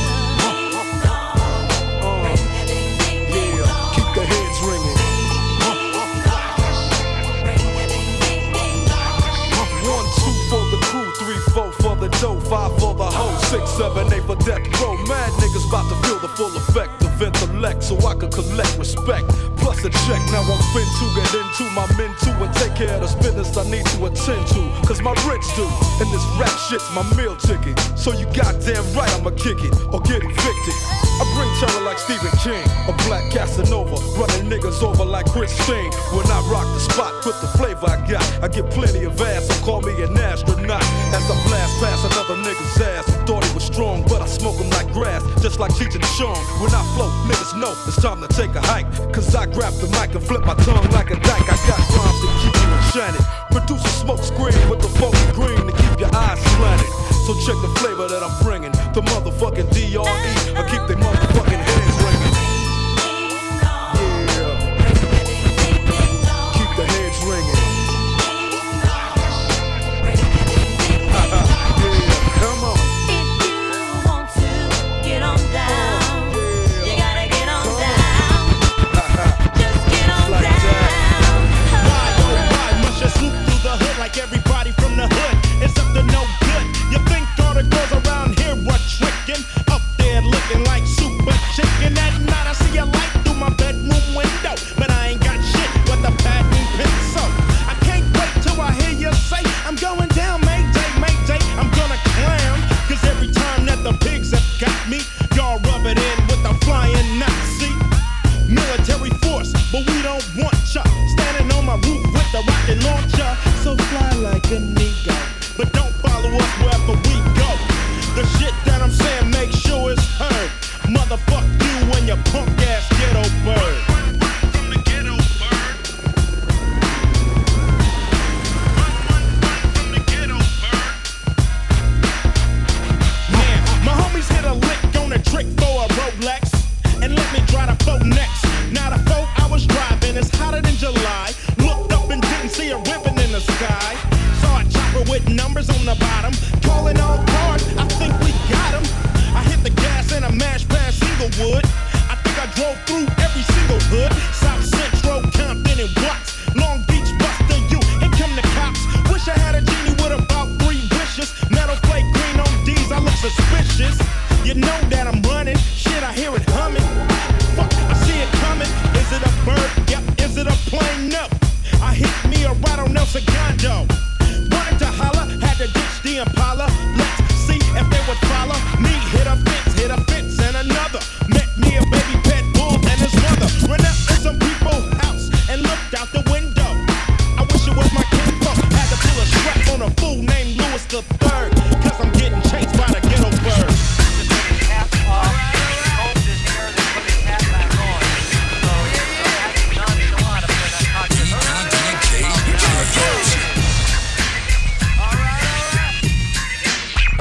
six, 13.48 13.72
seven, 13.72 14.12
eight 14.12 14.24
for 14.24 14.36
death 14.44 14.64
row. 14.82 14.96
Mad 15.08 15.32
niggas 15.40 15.68
about 15.70 15.88
to 15.88 15.96
feel 16.08 16.20
the 16.20 16.28
full 16.36 16.52
effect 16.58 16.92
of 17.04 17.22
intellect 17.22 17.84
so 17.84 17.96
I 18.06 18.14
can 18.16 18.30
collect 18.30 18.78
respect. 18.78 19.28
Plus 19.58 19.84
a 19.86 19.90
check, 20.06 20.22
now 20.32 20.44
I'm 20.44 20.64
fin 20.76 20.88
to 21.00 21.06
get 21.16 21.32
into 21.40 21.64
my 21.72 21.88
men 21.98 22.12
too 22.20 22.36
and 22.44 22.54
take 22.56 22.76
care 22.76 22.94
of 22.96 23.02
this 23.02 23.16
business 23.16 23.56
I 23.58 23.64
need 23.70 23.86
to 23.86 24.06
attend 24.06 24.48
to. 24.48 24.62
Cause 24.86 25.02
my 25.02 25.16
rich 25.28 25.48
do, 25.56 25.66
and 26.04 26.08
this 26.12 26.26
rap 26.40 26.56
shit's 26.68 26.88
my 26.94 27.04
meal 27.16 27.36
ticket. 27.38 27.80
So 27.98 28.12
you 28.12 28.26
goddamn 28.36 28.84
right 28.94 29.10
I'ma 29.16 29.32
kick 29.32 29.64
it 29.64 29.74
or 29.94 30.02
get 30.02 30.22
evicted. 30.24 31.07
I 31.18 31.26
bring 31.34 31.50
terror 31.58 31.82
like 31.82 31.98
Stephen 31.98 32.30
King, 32.46 32.62
a 32.86 32.94
black 33.10 33.26
Casanova, 33.34 33.98
running 34.22 34.46
niggas 34.46 34.84
over 34.86 35.04
like 35.04 35.26
Christine. 35.26 35.90
When 36.14 36.30
I 36.30 36.46
rock 36.46 36.70
the 36.78 36.80
spot 36.80 37.10
with 37.26 37.42
the 37.42 37.50
flavor 37.58 37.90
I 37.90 37.98
got, 38.06 38.22
I 38.44 38.48
get 38.48 38.70
plenty 38.70 39.04
of 39.06 39.20
ass, 39.20 39.50
so 39.50 39.58
call 39.66 39.82
me 39.82 39.98
an 40.04 40.16
astronaut. 40.16 40.86
As 41.18 41.26
I 41.26 41.36
blast 41.50 41.74
past 41.82 42.06
another 42.14 42.38
nigga's 42.46 42.82
ass, 42.82 43.06
thought 43.26 43.44
he 43.44 43.54
was 43.58 43.66
strong, 43.66 44.06
but 44.06 44.22
I 44.22 44.28
smoke 44.28 44.62
him 44.62 44.70
like 44.70 44.94
grass, 44.94 45.26
just 45.42 45.60
like 45.60 45.74
Cheech 45.74 45.96
and 45.98 46.06
Chong. 46.22 46.38
When 46.62 46.70
I 46.70 46.86
float, 46.94 47.10
niggas 47.26 47.58
know 47.58 47.74
it's 47.90 48.00
time 48.00 48.22
to 48.22 48.30
take 48.30 48.54
a 48.54 48.62
hike, 48.62 48.86
cause 49.12 49.34
I 49.34 49.48
grab 49.48 49.74
the 49.82 49.90
mic 49.98 50.14
and 50.14 50.22
flip 50.22 50.46
my 50.46 50.54
tongue 50.62 50.86
like 50.94 51.10
a 51.10 51.18
dyke. 51.18 51.50
I 51.50 51.58
got 51.66 51.82
rhymes 51.98 52.20
to 52.22 52.30
keep 52.46 52.54
you 52.62 52.70
enchanted, 52.78 53.26
produce 53.50 53.82
a 53.82 53.94
smoke 54.06 54.22
screen 54.22 54.70
with 54.70 54.86
the 54.86 54.92
funky 55.02 55.26
green 55.34 55.66
to 55.66 55.74
keep 55.74 55.98
your 55.98 56.14
eyes 56.14 56.38
slanted. 56.62 56.94
So 57.26 57.34
check 57.42 57.58
the 57.66 57.74
flavor 57.82 58.08
that 58.08 58.22
I'm 58.22 58.38
bringing 58.46 58.77
the 58.98 59.04
motherfucking 59.12 59.70
DRE. 59.74 60.02
I 60.58 60.68
keep 60.68 60.88
they 60.88 60.96
motherfucking 60.96 61.77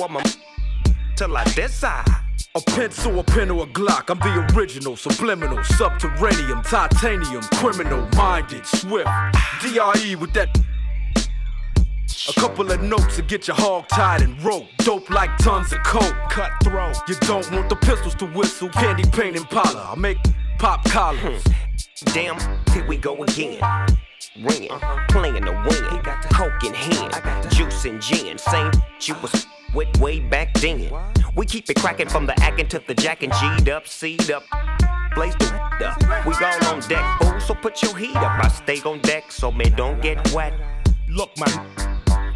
I'm 0.00 0.16
a 0.16 0.22
till 1.16 1.36
I 1.36 1.44
decide. 1.44 2.06
A 2.54 2.60
pencil, 2.60 3.18
a 3.18 3.24
pen, 3.24 3.50
or 3.50 3.64
a 3.64 3.66
Glock. 3.66 4.10
I'm 4.10 4.18
the 4.18 4.54
original, 4.54 4.94
subliminal, 4.96 5.62
subterranean, 5.64 6.62
titanium, 6.62 7.42
criminal, 7.54 8.06
minded, 8.14 8.66
swift. 8.66 9.08
DRE 9.60 10.16
with 10.16 10.32
that. 10.34 10.48
A 12.28 12.40
couple 12.40 12.70
of 12.70 12.82
notes 12.82 13.16
to 13.16 13.22
get 13.22 13.48
your 13.48 13.56
hog 13.56 13.88
tied 13.88 14.20
and 14.20 14.40
rope. 14.42 14.66
Dope 14.78 15.08
like 15.08 15.36
tons 15.38 15.72
of 15.72 15.82
coke. 15.82 16.14
Cutthroat. 16.30 16.96
You 17.08 17.14
don't 17.20 17.50
want 17.52 17.68
the 17.70 17.76
pistols 17.76 18.14
to 18.16 18.26
whistle. 18.26 18.68
Candy 18.68 19.04
paint 19.04 19.36
and 19.36 19.46
Impala. 19.46 19.92
I 19.92 19.98
make 19.98 20.18
pop 20.58 20.84
collars. 20.84 21.42
Hmm. 21.42 22.12
Damn, 22.12 22.38
here 22.72 22.86
we 22.86 22.96
go 22.98 23.22
again. 23.22 23.60
Ring 24.36 24.68
playing 25.08 25.44
the 25.44 25.52
win. 25.52 26.02
Coke 26.32 26.64
in 26.64 26.74
hand, 26.74 27.14
I 27.14 27.20
got 27.20 27.42
the 27.42 27.48
juice 27.50 27.84
and 27.84 28.00
gin. 28.00 28.38
Same 28.38 28.70
you 29.02 29.14
was 29.22 29.46
with 29.74 29.98
way 30.00 30.20
back 30.20 30.54
then. 30.54 30.90
We 31.34 31.46
keep 31.46 31.68
it 31.70 31.76
cracking 31.76 32.08
from 32.08 32.26
the 32.26 32.38
acting 32.40 32.68
to 32.68 32.78
the 32.86 32.94
jack 32.94 33.22
and 33.22 33.32
G'd 33.32 33.68
up, 33.68 33.86
C'd 33.86 34.30
up. 34.30 34.44
Blaze 35.14 35.34
the 35.36 35.46
up. 35.84 36.26
We 36.26 36.34
all 36.34 36.74
on 36.74 36.80
deck, 36.88 37.04
fool, 37.20 37.40
so 37.40 37.54
put 37.54 37.82
your 37.82 37.96
heat 37.96 38.16
up. 38.16 38.44
I 38.44 38.48
stay 38.48 38.80
on 38.82 39.00
deck 39.00 39.32
so 39.32 39.50
me 39.50 39.68
don't 39.70 40.00
get 40.00 40.32
wet. 40.32 40.54
Look, 41.08 41.30
man, 41.38 41.66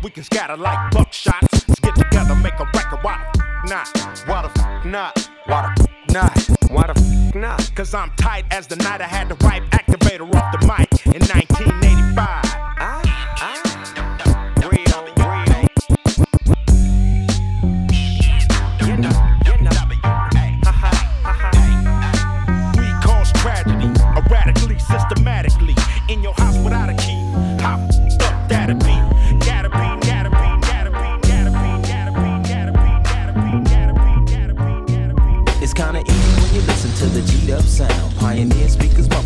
we 0.03 0.11
can 0.11 0.25
scatter 0.25 0.57
like 0.57 0.93
buckshots. 0.93 1.69
Let's 1.69 1.81
get 1.81 1.97
together, 1.97 2.35
make 2.37 2.59
a 2.59 2.65
record. 2.75 3.01
Why 3.03 3.31
the 3.35 3.43
f 3.43 3.69
not? 3.69 4.29
Why 4.29 4.43
the 4.43 4.61
f 4.61 4.85
not? 4.85 5.31
Why 5.47 5.75
the 5.77 5.83
f 5.83 5.86
not? 6.17 6.49
Why 6.71 6.87
the 6.87 6.99
f 6.99 7.35
not? 7.35 7.71
Cause 7.75 7.93
I'm 7.93 8.11
tight 8.17 8.47
as 8.51 8.67
the 8.67 8.77
night 8.77 9.03
I 9.03 9.07
had 9.07 9.29
the 9.29 9.35
right 9.47 9.63
activator 9.71 10.27
off 10.35 10.51
the 10.59 10.67
mic 10.67 10.89
in 11.15 11.21
1985. 11.29 12.46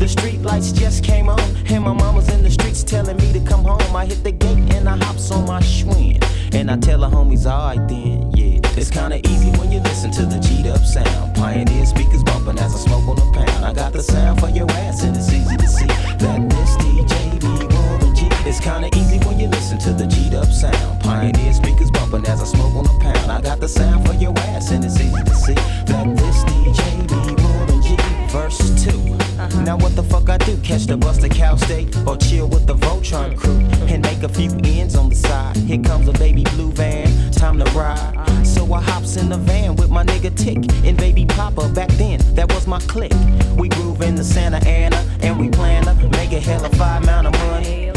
The 0.00 0.08
street 0.08 0.40
lights 0.40 0.72
just 0.72 1.04
came 1.04 1.28
on, 1.28 1.38
and 1.66 1.84
my 1.84 1.92
mama's 1.92 2.30
in 2.30 2.42
the 2.42 2.50
streets 2.50 2.82
telling 2.82 3.18
me 3.18 3.34
to 3.34 3.40
come 3.40 3.64
home. 3.64 3.94
I 3.94 4.06
hit 4.06 4.24
the 4.24 4.32
gate 4.32 4.72
and 4.72 4.88
I 4.88 4.96
hops 4.96 5.30
on 5.30 5.44
my 5.44 5.60
Schwinn, 5.60 6.16
and 6.54 6.70
I 6.70 6.78
tell 6.78 7.00
the 7.00 7.10
homies, 7.10 7.44
alright 7.44 7.86
then, 7.86 8.32
yeah. 8.32 8.60
It's 8.80 8.88
kinda 8.88 9.20
easy 9.28 9.50
when 9.58 9.70
you 9.70 9.80
listen 9.80 10.10
to 10.12 10.24
the 10.24 10.38
G'd 10.38 10.68
up 10.68 10.82
sound. 10.86 11.34
Pioneer 11.34 11.84
speakers 11.84 12.22
bumping 12.22 12.58
as 12.58 12.74
I 12.74 12.78
smoke 12.78 13.06
on 13.08 13.18
a 13.18 13.30
pound. 13.44 13.62
I 13.62 13.74
got 13.74 13.92
the 13.92 14.02
sound 14.02 14.40
for 14.40 14.48
your 14.48 14.70
ass, 14.70 15.02
and 15.02 15.14
it's 15.14 15.30
easy 15.30 15.56
to 15.58 15.68
see 15.68 15.86
that 15.86 16.48
this 16.48 16.76
DJ 16.80 17.38
be 17.38 17.52
Warren 17.74 18.14
G. 18.16 18.26
It's 18.48 18.58
kinda 18.58 18.88
easy 18.96 19.18
when 19.26 19.38
you 19.38 19.48
listen 19.48 19.78
to 19.80 19.92
the 19.92 20.06
G'd 20.06 20.34
up 20.34 20.50
sound. 20.50 21.00
Pioneer 21.00 21.52
speakers 21.52 21.90
bumping 21.90 22.24
as 22.26 22.40
I 22.40 22.46
smoke 22.46 22.74
on 22.74 22.86
a 22.86 22.98
pound. 23.04 23.30
I 23.30 23.42
got 23.42 23.60
the 23.60 23.68
sound 23.68 24.08
for 24.08 24.14
your 24.14 24.32
ass, 24.48 24.70
and 24.70 24.82
it's 24.82 24.98
easy 24.98 25.22
to 25.22 25.34
see 25.34 25.58
that 25.92 26.06
this 26.16 26.42
DJ 26.44 27.06
be 27.06 27.42
Warren 27.42 27.82
G. 27.82 27.98
Verse 28.32 28.82
2. 28.82 28.89
Uh-huh. 29.40 29.62
Now 29.62 29.78
what 29.78 29.96
the 29.96 30.02
fuck 30.02 30.28
I 30.28 30.36
do? 30.36 30.56
Catch 30.58 30.84
the 30.84 30.98
bus 30.98 31.16
to 31.18 31.28
Cal 31.30 31.56
State 31.56 31.96
or 32.06 32.16
chill 32.18 32.46
with 32.46 32.66
the 32.66 32.74
Voltron 32.74 33.34
crew 33.36 33.58
and 33.88 34.02
make 34.02 34.22
a 34.22 34.28
few 34.28 34.50
ends 34.64 34.94
on 34.94 35.08
the 35.08 35.14
side. 35.14 35.56
Here 35.56 35.82
comes 35.82 36.08
a 36.08 36.12
baby 36.12 36.44
blue 36.54 36.70
van, 36.72 37.32
time 37.32 37.58
to 37.58 37.64
ride. 37.70 38.46
So 38.46 38.70
I 38.74 38.82
hops 38.82 39.16
in 39.16 39.30
the 39.30 39.38
van 39.38 39.76
with 39.76 39.90
my 39.90 40.04
nigga 40.04 40.36
Tick 40.36 40.58
and 40.84 40.96
baby 40.96 41.24
Papa. 41.24 41.70
Back 41.70 41.88
then, 41.92 42.20
that 42.34 42.52
was 42.52 42.66
my 42.66 42.80
clique. 42.80 43.14
We 43.56 43.70
groove 43.70 44.02
in 44.02 44.14
the 44.14 44.24
Santa 44.24 44.58
Ana 44.68 45.02
and 45.22 45.38
we 45.40 45.48
plan 45.48 45.84
to 45.84 46.08
make 46.10 46.32
a 46.32 46.40
hell 46.40 46.64
of 46.64 46.72
five 46.72 47.02
amount 47.02 47.28
of 47.28 47.32
money. 47.32 47.89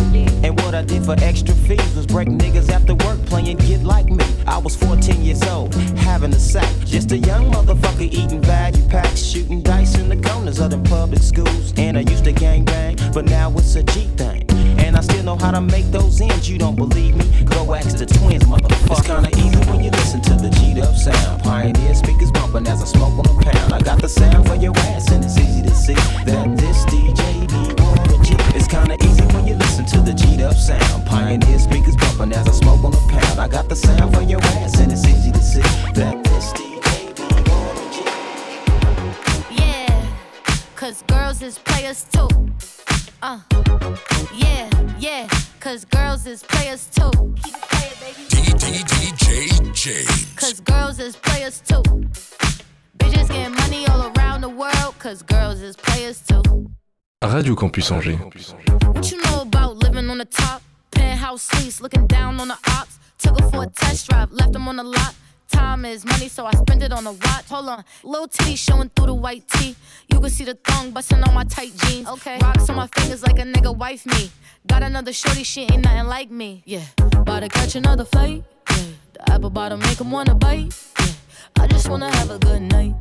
And 0.43 0.59
what 0.59 0.75
I 0.75 0.81
did 0.81 1.05
for 1.05 1.15
extra 1.19 1.55
fees 1.55 1.95
was 1.95 2.05
break 2.05 2.27
niggas 2.27 2.69
after 2.69 2.95
work 2.95 3.17
playing 3.25 3.57
Get 3.57 3.83
Like 3.83 4.07
Me. 4.09 4.25
I 4.45 4.57
was 4.57 4.75
14 4.75 5.23
years 5.23 5.41
old, 5.43 5.73
having 5.97 6.33
a 6.33 6.39
sack. 6.39 6.69
Just 6.85 7.13
a 7.13 7.17
young 7.17 7.49
motherfucker 7.49 8.11
eating 8.11 8.41
value 8.41 8.85
packs, 8.89 9.23
shooting 9.23 9.61
dice 9.61 9.97
in 9.97 10.09
the 10.09 10.17
corners 10.29 10.59
of 10.59 10.71
them 10.71 10.83
public 10.83 11.21
schools. 11.21 11.73
And 11.77 11.97
I 11.97 12.01
used 12.01 12.25
to 12.25 12.33
gang 12.33 12.65
bang, 12.65 12.97
but 13.13 13.23
now 13.23 13.51
it's 13.51 13.75
a 13.75 13.83
G 13.83 14.07
thing. 14.17 14.43
And 14.79 14.97
I 14.97 15.01
still 15.01 15.23
know 15.23 15.37
how 15.37 15.51
to 15.51 15.61
make 15.61 15.85
those 15.91 16.19
ends. 16.19 16.49
You 16.49 16.57
don't 16.57 16.75
believe 16.75 17.15
me? 17.15 17.25
Go 17.45 17.73
ask 17.73 17.97
the 17.97 18.05
twins, 18.05 18.43
motherfucker. 18.43 18.99
It's 18.99 19.07
kinda 19.07 19.29
easy 19.37 19.71
when 19.71 19.81
you 19.81 19.91
listen 19.91 20.21
to 20.23 20.33
the 20.35 20.49
G'd 20.49 20.79
up 20.79 20.95
sound. 20.95 21.41
Pioneer 21.43 21.95
speakers 21.95 22.31
bumping 22.31 22.67
as 22.67 22.81
I 22.81 22.85
smoke 22.85 23.17
on 23.17 23.25
a 23.25 23.41
pound. 23.49 23.73
I 23.73 23.79
got 23.79 24.01
the 24.01 24.09
sound 24.09 24.45
for 24.45 24.55
your 24.55 24.75
ass, 24.91 25.09
and 25.09 25.23
it's 25.23 25.37
easy 25.37 25.61
to 25.61 25.73
see 25.73 25.95
that 26.25 26.57
this 26.57 26.83
DJ 26.85 27.47
be 27.47 28.23
G. 28.25 28.32
It's 28.55 28.67
kinda 28.67 28.95
easy 29.03 29.23
when 29.33 29.47
you 29.47 29.55
listen 29.55 29.83
to 29.85 29.99
the 30.01 30.13
G'd 30.13 30.41
up 30.41 30.53
sound. 30.53 31.05
Pioneer 31.07 31.57
speakers 31.57 31.95
bumping 31.95 32.33
as 32.33 32.47
I 32.47 32.51
smoke 32.51 32.83
on 32.83 32.93
a 32.93 32.97
pound. 33.09 33.39
I 33.39 33.47
got 33.47 33.67
the 33.67 33.75
sound 33.75 34.13
for 34.15 34.21
your 34.21 34.39
ass, 34.61 34.77
and 34.79 34.91
it's 34.91 35.05
easy 35.07 35.31
to 35.31 35.41
see 35.41 35.61
that 35.93 36.23
this 36.23 36.53
Yeah, 39.49 40.05
cause 40.75 41.01
girls 41.07 41.41
is 41.41 41.57
players 41.57 42.05
too. 42.11 42.27
Uh, 43.23 43.39
yeah, 44.35 44.69
yeah, 44.99 45.27
cause 45.59 45.83
girls 45.85 46.27
is 46.27 46.43
players 46.43 46.85
too. 46.87 47.09
Keep 47.43 47.55
it 47.55 47.61
playing, 47.71 47.93
baby. 48.01 48.23
DDDJJ. 48.29 50.05
Cause 50.35 50.59
girls 50.59 50.99
is 50.99 51.15
players 51.15 51.59
too. 51.59 51.81
Bitches 52.99 53.29
getting 53.29 53.55
money 53.55 53.87
all 53.87 54.11
around 54.15 54.41
the 54.41 54.49
world, 54.49 54.93
cause 54.99 55.23
girls 55.23 55.59
is 55.61 55.75
players 55.75 56.21
too. 56.21 56.69
Radio 57.29 57.55
Campus 57.55 57.91
Angers. 57.91 58.53
What 58.85 59.11
you 59.11 59.21
know 59.23 59.41
about 59.41 59.77
living 59.77 60.09
on 60.09 60.17
the 60.17 60.25
top? 60.25 60.61
Penthouse 60.91 61.43
suites, 61.43 61.81
looking 61.81 62.05
down 62.05 62.39
on 62.39 62.49
the 62.49 62.57
ops. 62.67 62.99
Took 63.17 63.39
her 63.39 63.49
for 63.49 63.63
a 63.63 63.67
test 63.67 64.09
drive, 64.09 64.31
left 64.31 64.53
them 64.53 64.67
on 64.67 64.75
the 64.75 64.83
lot. 64.83 65.15
Time 65.49 65.85
is 65.85 66.05
money, 66.05 66.27
so 66.27 66.45
I 66.45 66.51
spend 66.51 66.83
it 66.83 66.91
on 66.91 67.07
a 67.07 67.11
watch. 67.11 67.45
Hold 67.49 67.69
on, 67.69 67.83
little 68.03 68.27
titty 68.27 68.55
showing 68.55 68.89
through 68.89 69.07
the 69.07 69.13
white 69.13 69.47
tee. 69.47 69.75
You 70.11 70.19
can 70.19 70.29
see 70.29 70.43
the 70.43 70.55
thong 70.55 70.91
busting 70.91 71.23
on 71.23 71.33
my 71.33 71.43
tight 71.43 71.71
jeans. 71.77 72.07
Okay, 72.07 72.39
rocks 72.41 72.69
on 72.69 72.75
my 72.75 72.87
fingers 72.87 73.23
like 73.23 73.39
a 73.39 73.43
nigga 73.43 73.75
wife 73.75 74.05
me. 74.05 74.29
Got 74.67 74.83
another 74.83 75.13
shorty, 75.13 75.43
she 75.43 75.61
ain't 75.61 75.83
nothing 75.83 76.07
like 76.07 76.29
me. 76.29 76.63
Yeah, 76.65 76.83
about 77.13 77.41
to 77.41 77.49
catch 77.49 77.75
another 77.75 78.05
flight. 78.05 78.43
Yeah, 78.69 78.83
the 79.13 79.31
apple 79.31 79.49
bottom 79.49 79.79
make 79.79 79.99
'em 80.01 80.11
wanna 80.11 80.35
bite. 80.35 80.73
Yeah, 80.99 81.13
I 81.59 81.67
just 81.67 81.87
wanna 81.87 82.13
have 82.15 82.31
a 82.31 82.39
good 82.39 82.61
night. 82.63 82.95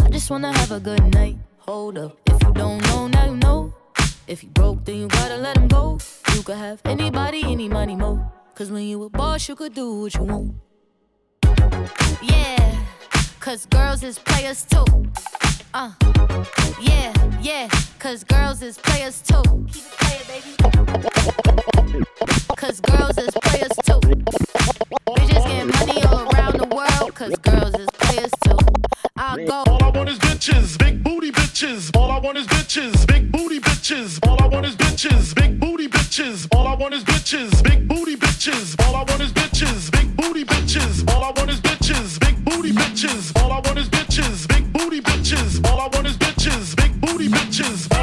I 0.00 0.08
just 0.08 0.30
wanna 0.30 0.52
have 0.52 0.72
a 0.72 0.80
good 0.80 1.02
night. 1.12 1.36
Hold 1.66 1.98
up, 1.98 2.12
if 2.12 2.18
you 2.25 2.25
don't 2.56 2.82
know, 2.86 3.08
now 3.08 3.26
you 3.26 3.36
know. 3.36 3.74
If 4.26 4.42
you 4.42 4.48
broke, 4.50 4.84
then 4.84 4.96
you 4.96 5.08
gotta 5.08 5.36
let 5.36 5.56
him 5.56 5.68
go. 5.68 5.98
You 6.34 6.42
could 6.42 6.56
have 6.56 6.80
anybody, 6.84 7.42
any 7.44 7.68
money, 7.68 7.96
mo. 7.96 8.32
Cause 8.54 8.70
when 8.70 8.84
you 8.84 9.02
a 9.04 9.10
boss, 9.10 9.48
you 9.48 9.54
could 9.54 9.74
do 9.74 10.00
what 10.00 10.14
you 10.14 10.22
want. 10.22 10.54
Yeah, 12.22 12.84
cause 13.38 13.66
girls 13.66 14.02
is 14.02 14.18
players 14.18 14.64
too. 14.64 14.84
Uh, 15.74 15.92
yeah, 16.80 17.12
yeah, 17.42 17.68
cause 17.98 18.24
girls 18.24 18.62
is 18.62 18.78
players 18.78 19.20
too. 19.20 19.42
Keep 19.72 19.84
it 20.00 20.26
baby. 20.28 20.56
Cause 22.56 22.80
girls 22.80 23.18
is 23.18 23.34
players 23.42 23.76
too. 23.84 24.00
Bitches 25.06 25.44
getting 25.46 25.70
money 25.70 26.02
all 26.04 26.26
around 26.32 26.58
the 26.58 26.68
world, 26.74 27.14
cause 27.14 27.36
girls 27.36 27.74
is 27.74 27.88
players 27.92 28.32
too. 28.44 28.58
I 29.16 29.44
go. 29.44 29.64
All 29.66 29.84
I 29.84 29.90
want 29.90 30.08
is 30.08 30.18
bitches, 30.18 30.78
big 30.78 31.05
bitches. 31.56 31.96
All 31.96 32.10
I 32.10 32.18
want 32.18 32.36
is 32.36 32.46
bitches, 32.46 33.06
big 33.06 33.32
booty 33.32 33.60
bitches. 33.60 34.18
All 34.28 34.42
I 34.42 34.46
want 34.46 34.66
is 34.66 34.76
bitches, 34.76 35.34
big 35.34 35.58
booty 35.58 35.88
bitches. 35.88 36.46
All 36.54 36.66
I 36.66 36.74
want 36.74 36.92
is 36.92 37.02
bitches, 37.02 37.62
big 37.62 37.88
booty 37.88 38.14
bitches. 38.14 38.76
All 38.84 38.94
I 38.94 39.02
want 39.04 39.22
is 39.22 39.32
bitches, 39.32 39.90
big 39.90 40.14
booty 40.16 40.44
bitches. 40.44 41.10
All 41.10 41.24
I 41.24 41.30
want 41.30 41.50
is 41.50 41.60
bitches, 41.60 42.20
big 42.20 42.44
booty 42.44 42.72
bitches. 42.72 43.42
All 43.42 43.52
I 43.52 43.60
want 43.60 43.78
is 43.78 43.88
bitches, 43.88 44.46
big 44.48 44.70
booty 44.72 45.00
bitches. 45.00 45.70
All 45.70 45.80
I 45.80 45.88
want 45.94 46.06
is 46.06 46.16
bitches, 46.18 46.76
big 46.76 47.00
booty 47.00 47.28
bitches. 47.28 47.95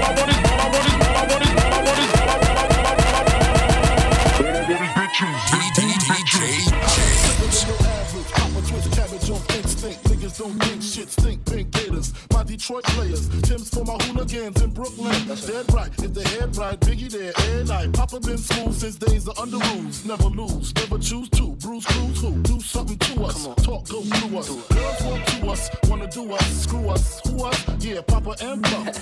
Dead 15.54 15.72
right, 15.72 16.04
if 16.04 16.14
the 16.16 16.28
head 16.30 16.58
right, 16.58 16.80
Biggie 16.80 17.12
there, 17.12 17.32
and 17.60 17.70
I. 17.70 17.88
Papa 17.90 18.20
been 18.20 18.40
smooth 18.40 18.74
since 18.74 18.96
days 18.96 19.28
of 19.28 19.36
Underoos. 19.36 20.04
Never 20.04 20.30
lose, 20.30 20.74
never 20.74 20.98
choose 20.98 21.30
to. 21.30 21.50
Bruce 21.62 21.86
Cruz 21.86 22.22
who 22.22 22.42
do 22.42 22.60
something 22.60 22.98
to 22.98 23.26
us. 23.26 23.46
Talk 23.64 23.88
go 23.88 24.02
through 24.02 24.40
us. 24.40 24.50
Girls 24.50 25.04
want 25.04 25.28
to 25.28 25.48
us, 25.52 25.70
wanna 25.88 26.08
do 26.08 26.34
us, 26.34 26.64
screw 26.64 26.90
us, 26.90 27.22
who 27.28 27.44
us? 27.44 27.86
Yeah, 27.86 28.02
Papa 28.02 28.36
and 28.42 28.64
Pump. 28.64 28.98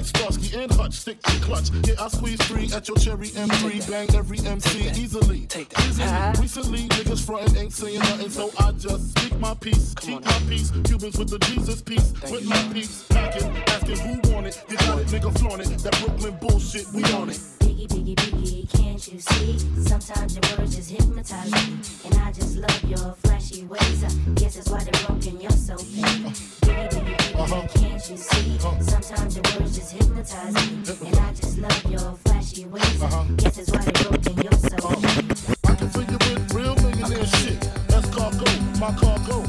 Close 0.00 0.14
like 0.14 0.22
Starsky 0.32 0.62
and 0.62 0.72
Hutch, 0.72 0.94
stick 0.94 1.22
to 1.22 1.40
clutch. 1.40 1.70
Yeah, 1.86 1.94
I 2.00 2.08
squeeze 2.08 2.40
three 2.46 2.72
at 2.72 2.88
your 2.88 2.96
cherry 2.96 3.28
M3, 3.28 3.90
bang 3.90 4.08
every 4.14 4.38
MC 4.38 4.88
easily. 4.98 5.46
Easily. 5.50 6.40
Recently, 6.40 6.88
niggas 6.88 7.24
frontin' 7.24 7.56
ain't 7.56 7.72
saying 7.72 7.98
nothing, 7.98 8.30
so 8.30 8.50
I 8.58 8.72
just 8.72 9.10
speak 9.18 9.38
my 9.38 9.54
peace, 9.54 9.94
keep 10.00 10.24
my 10.24 10.40
peace. 10.48 10.70
Cubans 10.84 11.18
with 11.18 11.28
the 11.28 11.38
Jesus 11.40 11.82
piece, 11.82 12.12
with 12.30 12.46
my 12.46 12.62
peace. 12.72 13.04
Packing, 13.08 13.54
asking 13.68 13.98
who 13.98 14.32
want 14.32 14.46
it, 14.46 14.64
you 14.70 14.76
want 14.88 15.00
it, 15.00 15.06
nigga 15.08 15.38
flaunt 15.38 15.60
it. 15.60 15.68
That 15.80 15.98
Brooklyn 16.00 16.36
bullshit, 16.40 16.86
we 16.94 17.04
on 17.12 17.28
it. 17.28 17.36
Biggie, 17.60 17.86
biggie, 17.86 18.14
biggie, 18.14 18.72
can't 18.72 19.12
you 19.12 19.18
see? 19.20 19.58
Sometimes 19.84 20.34
your 20.34 20.58
words 20.58 20.76
just 20.76 20.90
hypnotize 20.90 21.50
me. 21.52 21.76
And 22.06 22.14
I 22.20 22.32
just 22.32 22.56
love 22.56 22.84
your 22.84 23.14
flashy 23.22 23.64
ways. 23.64 24.04
I 24.04 24.08
guess 24.34 24.56
that's 24.56 24.70
why 24.70 24.82
they're 24.82 25.06
broken, 25.06 25.40
you're 25.40 25.50
so 25.50 25.76
fake. 25.76 26.04
Biggie, 26.04 26.88
biggie, 26.88 27.16
biggie, 27.16 27.40
uh-huh. 27.40 27.68
can't 27.74 28.10
you 28.10 28.16
see? 28.16 28.56
Uh-huh. 28.56 28.80
Sometimes 28.80 29.36
your 29.36 29.44
words 29.58 29.76
just 29.76 29.89
And 29.92 31.18
I 31.18 31.32
just 31.32 31.58
love 31.58 31.90
your 31.90 32.14
flashy 32.24 32.64
ways. 32.66 33.02
I 33.02 33.26
guess 33.36 33.56
that's 33.56 33.70
why 33.72 33.78
they're 33.78 34.08
broken, 34.08 34.36
you're 34.40 34.52
so 34.52 34.88
fake. 35.00 35.58
I 35.64 35.74
can 35.74 35.88
fill 35.88 36.04
you 36.04 36.18
with 36.18 36.54
real 36.54 36.74
millionaire 36.76 37.26
shit. 37.26 37.60
That's 37.88 38.08
cargo, 38.10 38.44
my 38.78 38.92
cargo, 38.92 39.39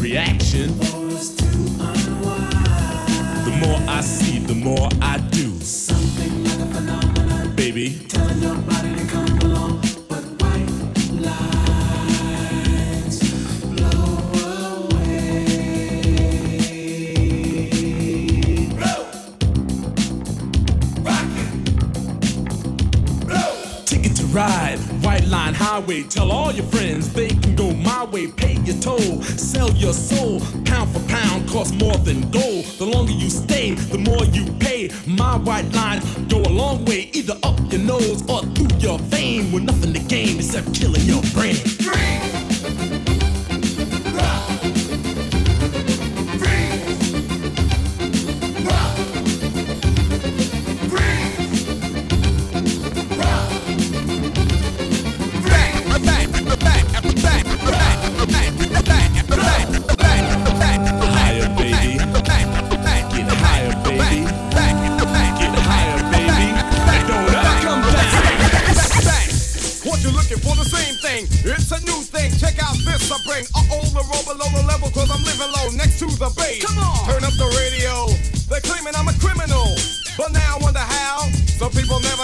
reaction. 0.00 0.79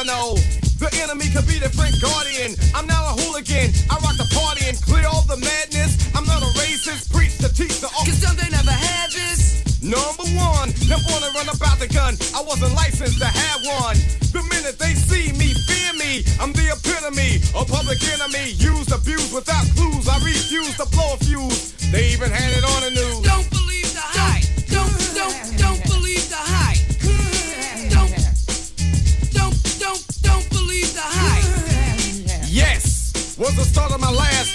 Never 0.06 0.18
know. 0.18 0.34
The 0.78 0.90
enemy 1.02 1.26
could 1.32 1.46
be 1.46 1.58
the 1.58 1.70
friend 1.70 1.94
guardian. 2.00 2.54
I'm 2.74 2.86
now 2.86 3.10
a 3.10 3.14
hooligan. 3.18 3.72
I 3.90 3.96
rock 4.04 4.16
the 4.16 4.28
party 4.34 4.68
and 4.68 4.76
clear 4.82 5.06
all 5.06 5.22
the 5.22 5.36
madness. 5.36 5.96
I'm 6.14 6.24
not 6.24 6.42
a 6.42 6.50
racist. 6.60 7.10
Preach 7.12 7.38
to 7.38 7.48
teach 7.52 7.80
the 7.80 7.88
Cause 7.88 8.18
some 8.20 8.36
they 8.36 8.48
never 8.50 8.70
had 8.70 9.10
this. 9.10 9.64
Number 9.82 10.26
one, 10.36 10.70
them 10.90 11.00
wanna 11.10 11.30
run 11.34 11.48
about 11.48 11.78
the 11.78 11.88
gun. 11.88 12.18
I 12.34 12.42
wasn't 12.42 12.74
licensed 12.74 13.18
to 13.18 13.26
have 13.26 13.60
one. 13.82 13.96
The 14.34 14.42
minute 14.50 14.78
they 14.78 14.94
see 14.94 15.32
me, 15.32 15.54
fear 15.66 15.92
me. 15.94 16.26
I'm 16.40 16.52
the 16.52 16.74
epitome, 16.74 17.40
of 17.54 17.70
public 17.70 18.02
enemy. 18.12 18.52
Used, 18.58 18.92
abused 18.92 19.32
without 19.32 19.64
clues. 19.74 20.08
I 20.08 20.18
refuse 20.22 20.76
to 20.76 20.86
blow 20.92 21.14
a 21.14 21.18
fuse. 21.24 21.72
They 21.90 22.12
even 22.12 22.30
had 22.30 22.50
it 22.52 22.64
on 22.66 22.82
the 22.82 22.95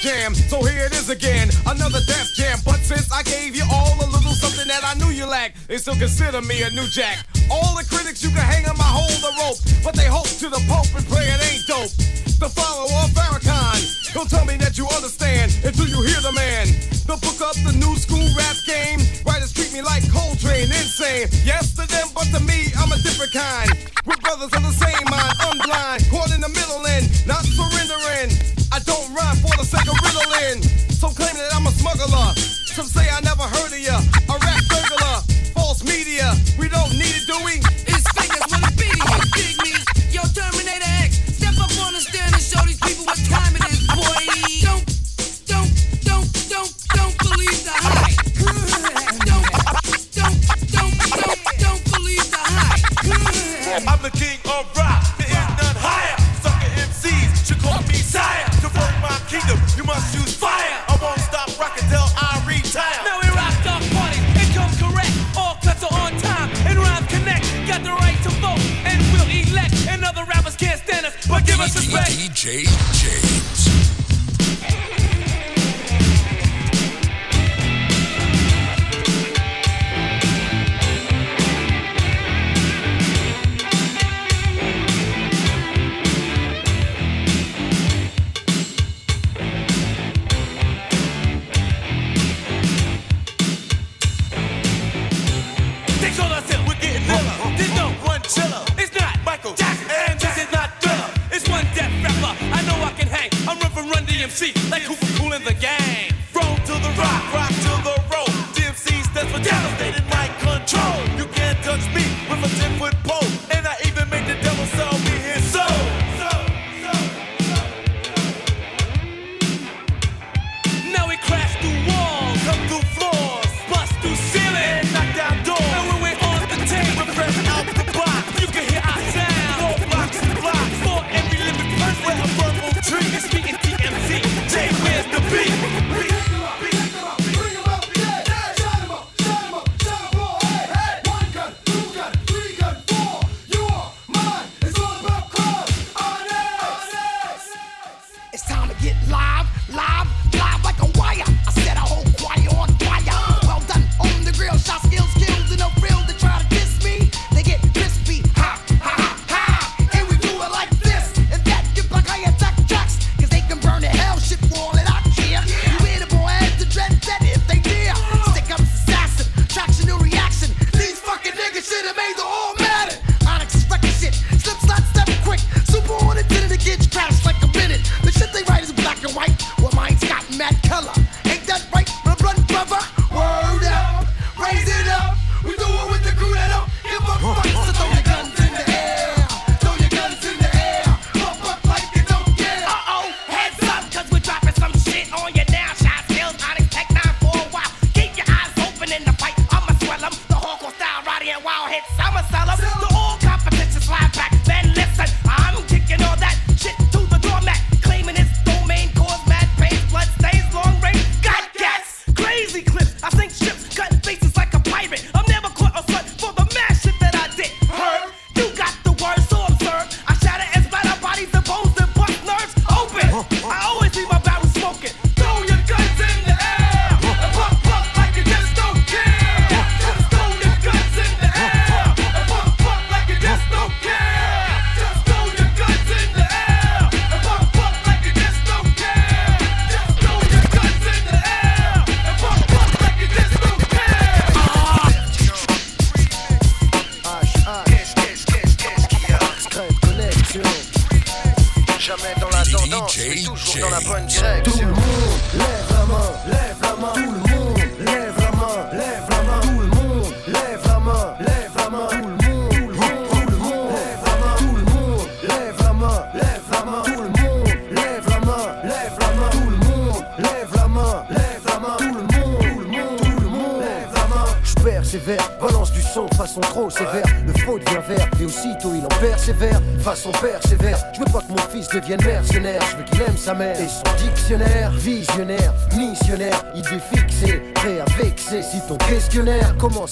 jam. 0.02 0.34
So 0.34 0.64
here 0.66 0.86
it 0.86 0.94
is 0.94 1.10
again, 1.10 1.50
another 1.70 2.02
death 2.10 2.34
jam. 2.34 2.58
But 2.66 2.82
since 2.82 3.12
I 3.14 3.22
gave 3.24 3.56
you 3.56 3.64
all 3.72 3.94
a 4.02 4.10
little 4.10 4.34
something 4.34 4.68
that 4.68 4.82
I 4.84 4.98
knew 4.98 5.14
you 5.14 5.26
lacked, 5.26 5.68
they 5.68 5.78
still 5.78 5.96
consider 5.96 6.42
me 6.42 6.64
a 6.64 6.70
new 6.72 6.88
jack. 6.90 7.26
All 7.50 7.78
the 7.78 7.86
critics 7.86 8.24
you 8.24 8.30
can 8.30 8.42
hang 8.42 8.66
on 8.66 8.78
my 8.78 8.90
hold 8.90 9.14
the 9.22 9.32
rope, 9.38 9.62
but 9.86 9.94
they 9.94 10.10
hope 10.10 10.28
to 10.42 10.50
the 10.50 10.62
pope 10.66 10.90
and 10.98 11.06
pray 11.06 11.30
it 11.30 11.40
ain't 11.54 11.66
dope. 11.70 11.94
The 12.42 12.50
follower 12.50 12.90
of 13.06 13.14
Farrakhan, 13.14 13.78
he'll 14.14 14.26
tell 14.26 14.46
me 14.46 14.58
that 14.58 14.78
you 14.78 14.90
understand 14.90 15.54
until 15.64 15.86
you 15.86 16.02
hear 16.02 16.20
the 16.26 16.34
man. 16.34 16.66
They'll 17.06 17.22
book 17.22 17.38
up 17.46 17.54
the 17.62 17.78
new 17.78 17.94
school 18.02 18.26
rap 18.34 18.58
game. 18.66 19.06
Writers 19.22 19.54
treat 19.54 19.70
me 19.74 19.86
like 19.86 20.02
Coltrane, 20.10 20.74
insane. 20.74 21.30
Yes 21.46 21.78
to 21.78 21.86
them, 21.86 22.10
but 22.18 22.26
to 22.34 22.42
me, 22.42 22.74
I'm 22.74 22.90
a 22.90 22.98
different 23.06 23.34
kind. 23.38 23.70
We're 24.10 24.18
brothers 24.26 24.50
of 24.50 24.66
the 24.66 24.74
same 24.74 25.06
mind, 25.14 25.36
I'm 25.46 25.58
blind, 25.62 26.10
caught 26.10 26.34
in 26.34 26.42
the 26.42 26.50
middle 26.50 26.82
and 26.90 27.06
rhyme 29.14 29.38
for 29.38 29.56
the 29.58 29.66
sake 29.66 29.88
of 29.88 29.98
riddling. 30.04 30.64
Some 30.92 31.14
claim 31.14 31.36
that 31.36 31.54
I'm 31.56 31.68
a 31.68 31.72
smuggler. 31.72 32.34
Some 32.76 32.86
say 32.86 33.08
I 33.10 33.20
never 33.22 33.44
heard 33.44 33.72
of 33.72 33.80
ya. 33.80 34.00
A 34.30 34.36
rap 34.40 34.62
burglar. 34.72 35.18
False 35.54 35.84
media. 35.84 36.34
We 36.58 36.70
don't 36.70 36.92
need 36.94 37.16
it, 37.20 37.28
do 37.28 37.38
we? 37.44 37.81
Jay. 72.42 72.91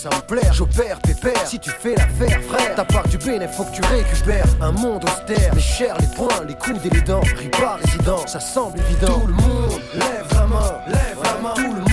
commence 0.03 0.05
à 0.05 0.15
me 0.15 0.21
plaire. 0.21 0.53
J'opère, 0.53 0.99
pépère, 0.99 1.47
si 1.47 1.59
tu 1.59 1.69
fais 1.69 1.95
l'affaire, 1.95 2.41
frère. 2.43 2.75
Ta 2.75 2.85
part 2.85 3.07
du 3.07 3.17
bénéf, 3.17 3.51
faut 3.51 3.63
que 3.65 3.75
tu 3.75 3.81
récupères 3.81 4.45
un 4.61 4.71
monde 4.71 5.03
austère. 5.03 5.53
Les 5.53 5.61
chairs, 5.61 5.97
les 5.99 6.07
poings, 6.15 6.45
les 6.47 6.55
coudes 6.55 6.85
et 6.85 6.89
les 6.89 7.01
dents. 7.01 7.21
Ripa 7.37 7.77
résident, 7.81 8.25
ça 8.27 8.39
semble 8.39 8.79
évident. 8.79 9.19
Tout 9.19 9.27
le 9.27 9.33
monde 9.33 9.81
lève 9.93 10.27
la 10.33 10.45
main, 10.45 10.73
lève 10.87 11.17
la 11.23 11.41
main. 11.41 11.53
Tout 11.55 11.73
le 11.73 11.81
monde 11.81 11.88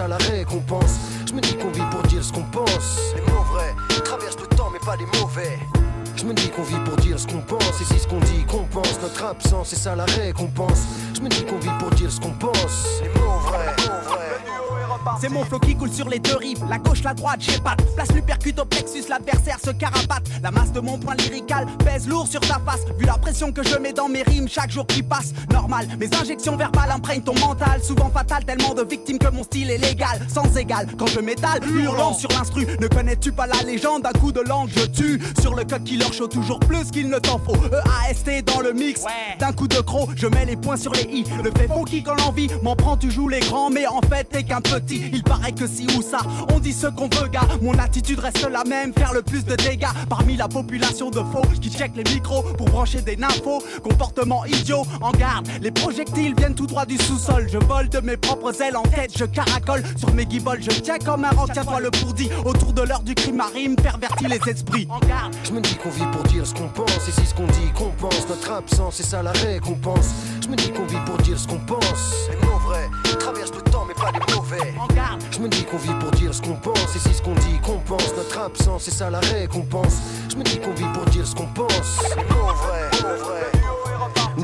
ça 0.00 0.08
la 0.08 0.16
récompense. 0.16 0.98
Je 1.28 1.34
me 1.34 1.40
dis 1.40 1.54
qu'on 1.56 1.70
vit 1.70 1.84
pour 1.90 2.02
dire 2.04 2.24
ce 2.24 2.32
qu'on 2.32 2.44
pense. 2.44 3.14
Les 3.14 3.20
mots 3.32 3.44
vrais 3.52 3.74
traversent 4.02 4.40
le 4.40 4.46
temps, 4.56 4.70
mais 4.72 4.78
pas 4.78 4.96
les 4.96 5.06
mauvais. 5.20 5.58
Je 6.16 6.24
me 6.24 6.32
dis 6.32 6.48
qu'on 6.48 6.62
vit 6.62 6.80
pour 6.86 6.96
dire 6.96 7.18
ce 7.18 7.26
qu'on 7.26 7.40
pense, 7.40 7.80
et 7.80 7.84
si 7.84 7.98
ce 7.98 8.06
qu'on 8.06 8.20
dit 8.20 8.44
qu'on 8.46 8.64
pense, 8.64 8.98
notre 9.02 9.24
absence, 9.24 9.68
c'est 9.68 9.76
ça 9.76 9.94
la 9.94 10.06
récompense. 10.06 10.84
Je 11.14 11.20
me 11.20 11.28
dis 11.28 11.44
qu'on 11.44 11.58
vit 11.58 11.76
pour 11.78 11.90
dire 11.90 12.10
ce 12.10 12.18
qu'on 12.18 12.32
pense. 12.32 13.02
Les 13.02 13.08
mots 13.20 13.38
vrais, 13.40 13.76
vrais. 14.04 14.20
C'est 15.20 15.28
mon 15.28 15.44
flow 15.44 15.58
qui 15.58 15.76
coule 15.76 15.92
sur 15.92 16.08
les 16.08 16.18
deux 16.18 16.36
rives, 16.36 16.64
la 16.68 16.78
gauche, 16.78 17.02
la 17.02 17.14
droite, 17.14 17.40
j'ai 17.40 17.58
pas 17.58 17.74
Place 18.00 18.14
lui 18.14 18.22
percute 18.22 18.58
au 18.58 18.64
plexus, 18.64 19.04
l'adversaire 19.10 19.58
se 19.62 19.72
carapate. 19.72 20.22
La 20.42 20.50
masse 20.50 20.72
de 20.72 20.80
mon 20.80 20.96
point 20.96 21.14
lyrical 21.16 21.66
pèse 21.84 22.08
lourd 22.08 22.26
sur 22.26 22.40
ta 22.40 22.58
face. 22.64 22.86
Vu 22.98 23.04
la 23.04 23.18
pression 23.18 23.52
que 23.52 23.62
je 23.62 23.76
mets 23.76 23.92
dans 23.92 24.08
mes 24.08 24.22
rimes 24.22 24.48
chaque 24.48 24.70
jour 24.70 24.86
qui 24.86 25.02
passe, 25.02 25.34
normal. 25.52 25.86
Mes 25.98 26.08
injections 26.18 26.56
verbales 26.56 26.92
imprègnent 26.92 27.20
ton 27.20 27.34
mental, 27.34 27.82
souvent 27.84 28.08
fatal, 28.08 28.46
tellement 28.46 28.72
de 28.72 28.84
victimes 28.84 29.18
que 29.18 29.28
mon 29.28 29.42
style 29.42 29.70
est 29.70 29.76
légal, 29.76 30.18
sans 30.32 30.56
égal. 30.56 30.86
Quand 30.96 31.08
je 31.08 31.20
m'étale, 31.20 31.60
hurlant 31.68 32.14
sur 32.14 32.30
l'instru, 32.30 32.66
ne 32.80 32.86
connais-tu 32.86 33.32
pas 33.32 33.46
la 33.46 33.62
légende? 33.66 34.04
D'un 34.04 34.18
coup 34.18 34.32
de 34.32 34.40
langue 34.40 34.70
je 34.74 34.86
tue 34.86 35.20
Sur 35.38 35.54
le 35.54 35.64
code 35.64 35.84
killer 35.84 36.10
show 36.10 36.26
toujours 36.26 36.60
plus 36.60 36.90
qu'il 36.90 37.10
ne 37.10 37.18
t'en 37.18 37.38
faut. 37.38 37.56
EAST 38.08 38.46
dans 38.46 38.60
le 38.60 38.72
mix, 38.72 39.04
d'un 39.38 39.52
coup 39.52 39.68
de 39.68 39.80
croc, 39.80 40.08
je 40.16 40.26
mets 40.26 40.46
les 40.46 40.56
points 40.56 40.78
sur 40.78 40.92
les 40.92 41.02
i. 41.02 41.24
Le 41.44 41.50
fait 41.50 41.68
funky 41.68 42.02
quand 42.02 42.14
l'envie 42.14 42.48
m'en 42.62 42.76
prend, 42.76 42.96
tu 42.96 43.10
joues 43.10 43.28
les 43.28 43.40
grands, 43.40 43.68
mais 43.68 43.86
en 43.86 44.00
fait 44.00 44.24
t'es 44.24 44.42
qu'un 44.42 44.62
petit. 44.62 45.10
Il 45.12 45.22
paraît 45.22 45.52
que 45.52 45.66
si 45.66 45.86
ou 45.98 46.00
ça, 46.00 46.20
on 46.54 46.60
dit 46.60 46.72
ce 46.72 46.86
qu'on 46.86 47.10
veut, 47.10 47.28
gars. 47.28 47.46
Mon 47.60 47.78
attitude 47.90 48.20
reste 48.20 48.48
la 48.48 48.62
même, 48.62 48.92
faire 48.94 49.12
le 49.12 49.20
plus 49.20 49.44
de 49.44 49.56
dégâts 49.56 49.88
parmi 50.08 50.36
la 50.36 50.46
population 50.46 51.10
de 51.10 51.18
faux 51.18 51.42
qui 51.60 51.70
check 51.70 51.90
les 51.96 52.04
micros 52.04 52.42
pour 52.56 52.66
brancher 52.66 53.00
des 53.00 53.16
nymphos. 53.16 53.64
Comportement 53.82 54.44
idiot, 54.44 54.86
en 55.00 55.10
garde. 55.10 55.48
Les 55.60 55.72
projectiles 55.72 56.36
viennent 56.36 56.54
tout 56.54 56.68
droit 56.68 56.86
du 56.86 56.96
sous-sol. 56.98 57.48
Je 57.52 57.58
vole 57.58 57.88
de 57.88 57.98
mes 57.98 58.16
propres 58.16 58.62
ailes 58.62 58.76
en 58.76 58.84
tête, 58.84 59.10
je 59.18 59.24
caracole 59.24 59.82
sur 59.96 60.14
mes 60.14 60.24
guibolles. 60.24 60.62
Je 60.62 60.70
tiens 60.70 60.98
comme 60.98 61.24
un 61.24 61.30
rang, 61.30 61.48
tiens-toi 61.52 61.80
le 61.80 61.90
pourdi. 61.90 62.30
Autour 62.44 62.72
de 62.74 62.82
l'heure 62.82 63.02
du 63.02 63.16
crime 63.16 63.36
marine, 63.36 63.74
pervertit 63.74 64.26
les 64.26 64.40
esprits. 64.48 64.86
En 64.88 65.00
garde. 65.00 65.34
Je 65.42 65.50
me 65.50 65.60
dis 65.60 65.74
qu'on 65.74 65.90
vit 65.90 66.06
pour 66.12 66.22
dire 66.24 66.46
ce 66.46 66.54
qu'on 66.54 66.68
pense, 66.68 67.08
et 67.08 67.10
si 67.10 67.26
ce 67.26 67.34
qu'on 67.34 67.46
dit 67.46 67.72
qu'on 67.74 67.90
pense, 67.90 68.28
notre 68.28 68.52
absence, 68.52 68.94
c'est 68.98 69.02
ça 69.02 69.20
la 69.20 69.32
récompense. 69.32 70.10
Je 70.44 70.48
me 70.48 70.54
dis 70.54 70.70
qu'on 70.70 70.86
vit 70.86 71.04
pour 71.04 71.16
dire 71.18 71.36
ce 71.36 71.48
qu'on 71.48 71.58
pense. 71.58 72.28
Les 72.30 72.36
mots 72.46 72.58
vrais 72.58 72.88
traversent 73.18 73.54
le 73.56 73.62
Je 75.30 75.38
me 75.38 75.48
dis 75.48 75.64
qu'on 75.64 75.76
vit 75.76 75.94
pour 76.00 76.10
dire 76.12 76.34
ce 76.34 76.42
qu'on 76.42 76.54
pense, 76.54 76.96
et 76.96 76.98
si 76.98 77.14
ce 77.14 77.22
qu'on 77.22 77.34
dit 77.34 77.58
qu'on 77.62 77.78
pense, 77.78 78.14
notre 78.16 78.38
absence, 78.38 78.84
c'est 78.84 78.90
ça 78.90 79.10
la 79.10 79.20
récompense. 79.20 79.98
Je 80.30 80.36
me 80.36 80.42
dis 80.42 80.58
qu'on 80.58 80.72
vit 80.74 80.92
pour 80.92 81.04
dire 81.06 81.26
ce 81.26 81.34
qu'on 81.34 81.46
pense. 81.46 82.02
Mots 82.28 82.54
vrais. 82.54 82.90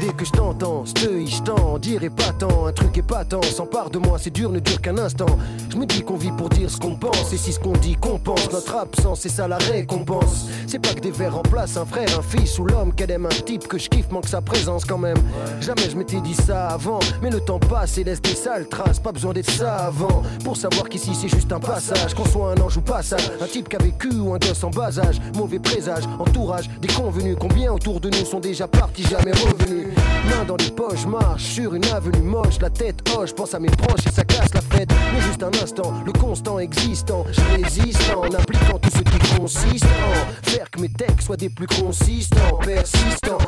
Dès 0.01 0.13
que 0.13 0.25
je 0.25 0.33
t'entends, 0.33 0.85
je 0.85 1.27
je 1.27 1.43
t'en 1.87 1.93
dirai 1.93 2.11
pas 2.11 2.33
tant, 2.37 2.67
un 2.67 2.73
truc 2.73 2.99
épatant 2.99 3.43
s'empare 3.43 3.91
de 3.91 3.99
moi, 3.99 4.19
c'est 4.21 4.31
dur, 4.31 4.51
ne 4.51 4.59
dure 4.59 4.81
qu'un 4.81 4.99
instant. 4.99 5.27
Je 5.71 5.77
me 5.77 5.87
dis 5.87 6.03
qu'on 6.03 6.17
vit 6.17 6.33
pour 6.33 6.49
dire 6.49 6.69
ce 6.69 6.79
qu'on 6.79 6.97
pense, 6.97 7.33
et 7.33 7.37
si 7.37 7.53
ce 7.53 7.61
qu'on 7.61 7.77
dit 7.77 7.95
qu'on 7.95 8.19
pense, 8.19 8.51
notre 8.51 8.75
absence, 8.77 9.21
c'est 9.21 9.29
ça 9.29 9.47
la 9.47 9.59
récompense. 9.59 10.47
C'est 10.67 10.81
pas 10.81 10.95
que 10.95 11.01
des 11.01 11.13
vers 11.13 11.35
remplacent 11.35 11.77
un 11.77 11.85
frère, 11.85 12.09
un 12.19 12.23
fils 12.23 12.59
ou 12.59 12.65
l'homme 12.65 12.93
qu'elle 12.93 13.13
aime 13.13 13.27
un 13.27 13.29
type 13.45 13.69
que 13.69 13.79
je 13.79 13.89
kiffe, 13.89 14.11
manque 14.11 14.27
sa 14.27 14.41
présence 14.41 14.85
quand 14.85 14.99
même. 14.99 15.19
Jamais 15.61 15.89
je 15.89 15.97
m'étais 15.97 16.21
dit 16.21 16.35
ça 16.35 16.69
avant, 16.69 16.99
mais 17.23 17.31
le 17.31 17.41
temps 17.41 17.61
passe 17.61 17.99
et 17.99 18.05
laisse 18.05 18.21
des 18.21 18.35
sales 18.35 18.69
traces, 18.69 18.99
pas 18.99 19.13
besoin 19.13 19.33
d'être 19.33 19.51
ça 19.51 19.77
avant. 19.77 20.23
Pour 20.45 20.57
savoir 20.57 20.89
qu'ici 20.89 21.15
c'est 21.15 21.29
juste 21.29 21.53
un 21.53 21.61
passage, 21.61 22.15
qu'on 22.15 22.27
soit 22.27 22.53
un 22.53 22.61
ange 22.61 22.77
ou 22.77 22.83
passage, 22.83 23.31
un 23.41 23.47
type 23.47 23.69
qui 23.69 23.77
a 23.77 23.79
vécu 23.79 24.11
ou 24.13 24.35
un 24.35 24.39
gosse 24.39 24.65
en 24.65 24.71
bas 24.71 24.99
âge, 24.99 25.21
mauvais 25.37 25.61
présage, 25.61 26.05
entourage, 26.19 26.69
des 26.81 26.89
convenus, 26.89 27.37
combien 27.39 27.73
autour 27.73 28.01
de 28.01 28.11
nous 28.11 28.25
sont 28.25 28.41
déjà 28.41 28.67
partis, 28.67 29.05
jamais 29.05 29.33
revenus. 29.33 29.96
Main 30.31 30.45
dans 30.45 30.57
les 30.57 30.71
poches, 30.71 31.07
marche 31.07 31.45
sur 31.45 31.75
une 31.75 31.85
avenue 31.87 32.23
moche, 32.23 32.59
la 32.61 32.71
tête 32.71 32.97
hoche, 33.17 33.33
pense 33.35 33.55
à 33.55 33.59
mes 33.59 33.71
proches 33.71 34.07
et 34.07 34.11
ça 34.11 34.25
casse 34.25 34.53
la 34.55 34.61
fête. 34.61 34.89
Mais 35.15 35.21
juste 35.23 35.43
un 35.43 35.51
instant, 35.63 35.93
le 36.05 36.13
constant 36.13 36.59
existant, 36.59 37.25
je 37.31 37.63
résiste 37.63 38.03
en 38.15 38.23
appliquant 38.35 38.79
tout 38.79 38.91
ce 38.91 39.03
qui 39.03 39.39
consiste 39.39 39.85
en 39.85 40.49
faire 40.49 40.71
que 40.71 40.81
mes 40.81 40.89
textes 40.89 41.23
soient 41.23 41.37
des 41.37 41.51
plus 41.51 41.67
consistants, 41.67 42.59
persistants, 42.65 43.39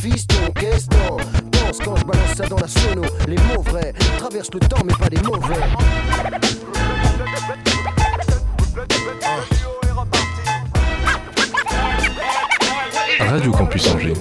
fiston, 0.00 0.52
qu'est-ce 0.54 0.86
t'en 0.86 1.16
Pense 1.50 1.78
quand 1.78 1.96
je 1.96 2.04
balance 2.04 2.34
ça 2.36 2.46
dans 2.46 2.58
la 2.58 2.68
sono, 2.68 3.02
les 3.26 3.36
mots 3.36 3.62
vrais 3.62 3.92
traversent 4.18 4.54
le 4.54 4.60
temps 4.60 4.82
mais 4.84 4.94
pas 4.94 5.08
les 5.08 5.22
mauvais. 5.22 5.54
Radio 13.20 13.52
Campus 13.52 13.86
Angers. 13.88 14.14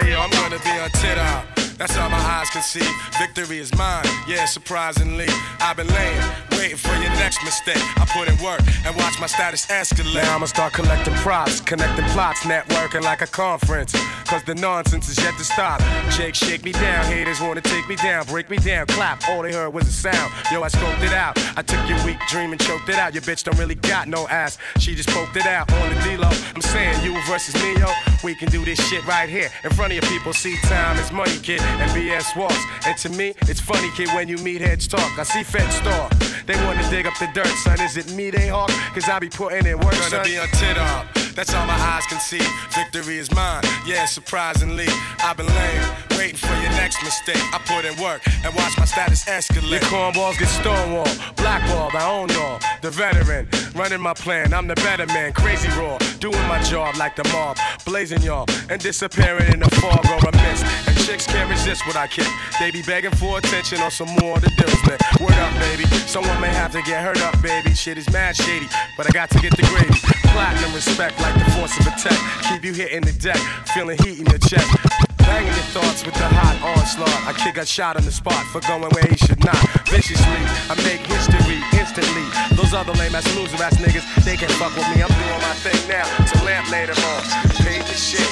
Hey, 0.00 0.14
I'm 0.14 0.30
gonna 0.30 0.58
be 0.58 1.18
out. 1.18 1.51
That's 1.78 1.96
all 1.96 2.08
my 2.08 2.18
eyes 2.18 2.50
can 2.50 2.62
see. 2.62 2.86
Victory 3.18 3.58
is 3.58 3.74
mine, 3.76 4.04
yeah, 4.28 4.44
surprisingly. 4.44 5.26
I've 5.60 5.76
been 5.76 5.88
laying, 5.88 6.22
waiting 6.52 6.76
for 6.76 6.94
your 6.94 7.10
next 7.20 7.42
mistake. 7.44 7.82
I 7.98 8.06
put 8.06 8.28
in 8.28 8.36
work 8.44 8.60
and 8.84 8.94
watch 8.96 9.18
my 9.20 9.26
status 9.26 9.66
escalate. 9.66 10.22
Now 10.22 10.36
I'ma 10.36 10.46
start 10.46 10.72
collecting 10.72 11.14
props, 11.14 11.60
connecting 11.60 12.04
plots, 12.06 12.40
networking 12.40 13.02
like 13.02 13.22
a 13.22 13.26
conference. 13.26 13.92
Cause 14.26 14.42
the 14.44 14.54
nonsense 14.54 15.08
is 15.08 15.18
yet 15.18 15.36
to 15.36 15.44
stop. 15.44 15.80
Jake, 16.10 16.34
shake 16.34 16.64
me 16.64 16.72
down. 16.72 17.04
Haters 17.04 17.40
wanna 17.40 17.60
take 17.60 17.86
me 17.88 17.96
down, 17.96 18.24
break 18.26 18.48
me 18.48 18.56
down, 18.56 18.86
clap. 18.86 19.28
All 19.28 19.42
they 19.42 19.52
heard 19.52 19.74
was 19.74 19.86
a 19.86 19.92
sound. 19.92 20.32
Yo, 20.50 20.62
I 20.62 20.68
scoped 20.68 21.02
it 21.02 21.12
out. 21.12 21.38
I 21.56 21.62
took 21.62 21.86
your 21.88 22.02
weak 22.04 22.18
dream 22.28 22.52
and 22.52 22.60
choked 22.60 22.88
it 22.88 22.96
out. 22.96 23.12
Your 23.14 23.22
bitch 23.22 23.44
don't 23.44 23.58
really 23.58 23.74
got 23.74 24.08
no 24.08 24.26
ass. 24.28 24.58
She 24.78 24.94
just 24.94 25.10
poked 25.10 25.36
it 25.36 25.46
out 25.46 25.70
on 25.72 25.94
the 25.94 26.00
D-Lo. 26.02 26.30
I'm 26.54 26.62
saying 26.62 27.04
you 27.04 27.12
versus 27.26 27.54
me, 27.62 27.76
yo. 27.78 27.90
We 28.24 28.34
can 28.34 28.48
do 28.50 28.64
this 28.64 28.78
shit 28.88 29.04
right 29.06 29.28
here. 29.28 29.50
In 29.64 29.70
front 29.70 29.92
of 29.92 30.02
your 30.02 30.10
people, 30.10 30.32
see 30.32 30.56
time 30.62 30.96
is 30.98 31.12
money, 31.12 31.38
kid. 31.38 31.60
And 31.80 31.90
BS 31.92 32.36
walks. 32.36 32.58
And 32.86 32.96
to 32.98 33.08
me, 33.10 33.34
it's 33.42 33.60
funny, 33.60 33.90
kid, 33.96 34.08
when 34.14 34.28
you 34.28 34.36
meet 34.38 34.60
heads 34.60 34.86
talk. 34.86 35.18
I 35.18 35.22
see 35.24 35.42
feds 35.42 35.74
star. 35.76 36.08
They 36.46 36.56
wanna 36.64 36.88
dig 36.90 37.06
up 37.06 37.16
the 37.18 37.28
dirt, 37.34 37.46
son. 37.46 37.80
Is 37.80 37.96
it 37.96 38.12
me 38.14 38.30
they 38.30 38.48
hawk? 38.48 38.70
Cause 38.94 39.08
I 39.08 39.18
be 39.18 39.28
putting 39.28 39.66
in 39.66 39.78
work, 39.78 39.92
Gonna 39.92 40.10
son. 40.10 40.24
be 40.24 40.38
on 40.38 40.48
tit 40.48 40.76
up. 40.78 41.06
That's 41.34 41.54
all 41.54 41.66
my 41.66 41.72
eyes 41.72 42.04
can 42.06 42.20
see. 42.20 42.42
Victory 42.74 43.16
is 43.16 43.32
mine. 43.34 43.62
Yeah, 43.86 44.04
surprisingly, 44.04 44.86
I've 45.20 45.36
been 45.38 45.46
laying, 45.46 45.88
waiting 46.18 46.36
for 46.36 46.52
your 46.60 46.70
next 46.72 47.02
mistake. 47.02 47.40
I 47.54 47.58
put 47.64 47.86
in 47.86 47.96
work 48.02 48.20
and 48.44 48.54
watch 48.54 48.76
my 48.76 48.84
status 48.84 49.24
escalate. 49.24 49.70
Your 49.70 49.80
cornballs 49.88 50.38
get 50.38 50.48
stonewalled, 50.48 51.36
blackballed. 51.36 51.94
I 51.94 52.06
own 52.10 52.30
all. 52.36 52.58
The 52.82 52.90
veteran, 52.90 53.48
running 53.74 54.00
my 54.00 54.12
plan. 54.12 54.52
I'm 54.52 54.66
the 54.66 54.74
better 54.76 55.06
man. 55.06 55.32
Crazy 55.32 55.68
raw, 55.70 55.96
doing 56.20 56.46
my 56.48 56.60
job 56.64 56.96
like 56.96 57.16
the 57.16 57.24
mob, 57.32 57.56
blazing 57.86 58.20
y'all 58.22 58.46
and 58.68 58.80
disappearing 58.82 59.50
in 59.52 59.60
the 59.60 59.70
fog 59.76 60.04
or 60.04 60.28
a 60.28 60.32
mist. 60.36 60.91
Chicks 61.02 61.26
can't 61.26 61.50
resist 61.50 61.84
what 61.84 61.96
I 61.96 62.06
kick. 62.06 62.28
They 62.60 62.70
be 62.70 62.80
begging 62.82 63.10
for 63.10 63.38
attention 63.38 63.80
on 63.80 63.90
some 63.90 64.08
more 64.22 64.36
of 64.36 64.42
the 64.42 64.50
deals, 64.54 64.78
man. 64.86 64.98
Word 65.18 65.34
up, 65.42 65.52
baby. 65.58 65.84
Someone 66.06 66.40
may 66.40 66.54
have 66.54 66.70
to 66.72 66.82
get 66.82 67.02
hurt 67.02 67.20
up, 67.22 67.34
baby. 67.42 67.74
Shit 67.74 67.98
is 67.98 68.08
mad 68.12 68.36
shady, 68.36 68.68
but 68.96 69.06
I 69.06 69.10
got 69.10 69.28
to 69.30 69.38
get 69.40 69.50
the 69.56 69.66
gravy. 69.66 69.98
Platinum 70.30 70.72
respect 70.72 71.20
like 71.20 71.34
the 71.34 71.50
force 71.58 71.74
of 71.80 71.88
attack. 71.88 72.14
Keep 72.48 72.64
you 72.64 72.72
hitting 72.72 73.02
the 73.02 73.12
deck, 73.18 73.36
feeling 73.74 73.98
heat 73.98 74.20
in 74.20 74.26
your 74.26 74.38
chest. 74.38 74.70
Banging 75.18 75.50
your 75.50 75.68
thoughts 75.74 76.06
with 76.06 76.14
the 76.14 76.28
hot 76.38 76.54
onslaught. 76.62 77.10
I 77.26 77.32
kick 77.32 77.56
a 77.56 77.66
shot 77.66 77.96
on 77.96 78.04
the 78.04 78.12
spot 78.12 78.46
for 78.54 78.60
going 78.60 78.86
where 78.94 79.06
he 79.10 79.16
should 79.16 79.42
not. 79.44 79.58
Viciously, 79.90 80.42
I 80.70 80.78
make 80.86 81.02
history 81.02 81.58
instantly. 81.78 82.26
Those 82.54 82.74
other 82.74 82.92
lame 82.94 83.14
ass 83.14 83.26
loser 83.34 83.58
ass 83.58 83.74
niggas, 83.82 84.06
they 84.24 84.36
can't 84.36 84.52
fuck 84.52 84.70
with 84.76 84.86
me. 84.94 85.02
I'm 85.02 85.10
doing 85.10 85.42
my 85.42 85.54
thing 85.66 85.82
now. 85.90 86.06
To 86.06 86.44
lamp 86.46 86.70
later 86.70 86.94
on. 86.94 87.22
Paid 87.58 87.82
the 87.90 87.98
shit 87.98 88.30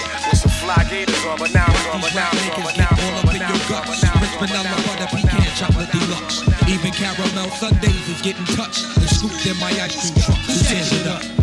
fly 0.74 0.84
gators 0.88 1.24
on, 1.24 1.38
but 1.38 1.52
now 1.52 1.66
I'm 1.66 1.94
on, 1.94 2.00
but 2.00 2.14
now 2.14 2.28
I'm 2.30 2.50
on, 2.50 2.62
but 2.62 2.76
now 2.76 2.88
I'm 2.90 3.14
on, 3.14 3.26
but 3.26 3.38
now 3.38 3.48
I'm 3.48 3.74
on, 3.74 3.86
but 3.86 4.02
now 4.02 4.12
I'm 4.14 4.22
on. 4.22 4.46
Vanilla 4.46 4.76
butter 4.86 5.08
pecan 5.10 5.42
chocolate 5.56 5.90
deluxe. 5.90 6.42
Even 6.68 6.92
caramel 6.92 7.50
sundaes 7.58 8.08
is 8.08 8.22
getting 8.22 8.44
touched 8.56 8.84
and 8.96 9.08
scooped 9.08 9.46
in 9.46 9.56
my 9.58 9.70
ice 9.70 9.98
cream 9.98 10.14
truck. 10.22 10.38
Who 10.38 10.54
tears 10.62 10.92
it 10.92 11.06
up? 11.06 11.39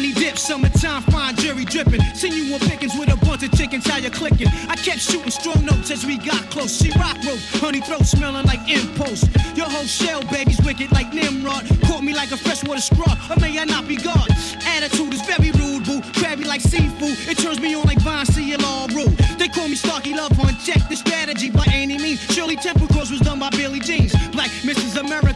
Yo, 0.00 0.06
honey 0.06 0.12
dip, 0.12 0.38
summertime, 0.38 1.02
fine 1.04 1.36
jury 1.36 1.64
dripping. 1.64 2.00
Seen 2.14 2.32
you 2.32 2.54
on 2.54 2.60
pickings 2.60 2.96
with 2.98 3.12
a 3.12 3.16
bunch 3.24 3.42
of 3.42 3.52
chickens, 3.52 3.86
how 3.86 3.98
you 3.98 4.10
clicking? 4.10 4.48
I 4.68 4.76
kept 4.76 5.00
shooting 5.00 5.30
strong 5.30 5.64
notes 5.64 5.90
as 5.90 6.06
we 6.06 6.16
got 6.18 6.40
close. 6.50 6.80
She 6.80 6.90
rock 6.98 7.16
rope, 7.26 7.40
honey 7.60 7.80
throat 7.80 8.06
smelling 8.06 8.46
like 8.46 8.60
impulse. 8.68 9.24
Your 9.56 9.68
whole 9.68 9.84
shell, 9.84 10.22
baby's 10.30 10.60
wicked 10.62 10.92
like 10.92 11.12
Nimrod. 11.12 11.66
Caught 11.84 12.02
me 12.02 12.14
like 12.14 12.30
a 12.32 12.36
freshwater 12.36 12.80
straw, 12.80 13.12
or 13.30 13.36
may 13.40 13.58
I 13.58 13.64
not 13.64 13.86
be 13.86 13.96
God? 13.96 14.28
Attitude 14.66 15.14
is 15.14 15.22
very 15.22 15.50
rude, 15.52 15.84
boo. 15.84 16.00
Crabby 16.14 16.44
like 16.44 16.60
seafood, 16.60 17.16
it 17.28 17.38
turns 17.38 17.60
me 17.60 17.74
on 17.74 17.84
like 17.84 18.00
Vine 18.00 18.26
CLR 18.26 18.94
rule. 18.94 19.12
They 19.38 19.48
call 19.48 19.68
me 19.68 19.74
Starky 19.74 20.14
Love 20.14 20.32
Hunt, 20.32 20.58
check 20.60 20.88
the 20.88 20.96
strategy 20.96 21.50
by 21.50 21.66
any 21.72 21.98
means. 21.98 22.20
Shirley 22.32 22.56
Temple 22.56 22.86
Cross 22.88 23.10
was 23.10 23.20
done 23.20 23.38
by 23.38 23.50
Billy 23.50 23.80
Jeans. 23.80 24.12
Black 24.30 24.50
Mrs. 24.62 24.98
America, 24.98 25.29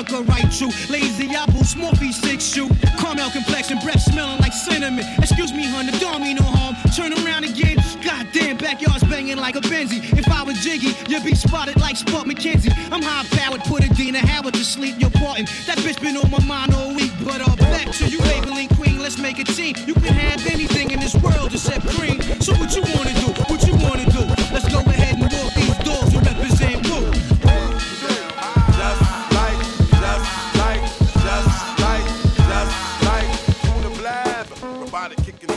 America 0.00 0.32
right 0.32 0.60
you. 0.60 0.68
Lazy 0.88 1.28
apple, 1.34 1.60
smorfy 1.60 2.12
six 2.12 2.44
shoe. 2.44 2.68
Caramel 2.98 3.30
complexion, 3.30 3.78
breath 3.80 4.00
smelling 4.00 4.38
like 4.40 4.52
cinnamon. 4.52 5.04
Excuse 5.18 5.52
me, 5.52 5.64
hun, 5.64 5.86
don't 6.00 6.22
mean 6.22 6.36
no 6.36 6.42
harm. 6.42 6.74
Turn 6.96 7.12
around 7.12 7.44
again. 7.44 7.76
Goddamn, 8.02 8.56
backyard's 8.56 9.04
banging 9.04 9.36
like 9.36 9.56
a 9.56 9.60
Benzie. 9.60 10.00
If 10.18 10.28
I 10.28 10.42
was 10.42 10.58
Jiggy, 10.60 10.94
you'd 11.08 11.24
be 11.24 11.34
spotted 11.34 11.78
like 11.80 11.96
Spuds 11.96 12.24
McKenzie. 12.24 12.72
I'm 12.90 13.02
high 13.02 13.24
powered, 13.36 13.60
put 13.64 13.84
Adina 13.84 14.20
Howard 14.20 14.54
to 14.54 14.64
sleep, 14.64 14.96
you're 14.98 15.10
parting. 15.10 15.46
That 15.66 15.78
bitch 15.78 16.00
been 16.00 16.16
on 16.16 16.30
my 16.30 16.42
mind 16.44 16.74
all 16.74 16.94
week, 16.94 17.12
but 17.24 17.40
uh, 17.40 17.56
back 17.56 17.90
to 17.92 18.08
you, 18.08 18.18
Maybelline 18.18 18.74
Queen, 18.76 18.98
let's 19.00 19.18
make 19.18 19.38
a 19.38 19.44
team. 19.44 19.76
You 19.86 19.94
can 19.94 20.14
have 20.14 20.46
anything 20.46 20.90
in 20.90 21.00
this 21.00 21.14
world 21.16 21.52
except 21.52 21.86
cream. 21.88 22.20
So 22.40 22.54
what 22.54 22.74
you 22.74 22.82
wanna 22.96 23.14
do? 23.20 23.28
What 23.52 23.66
you 23.66 23.74
wanna 23.84 24.06
do? 24.10 24.24
Let's 24.52 24.68
go 24.72 24.89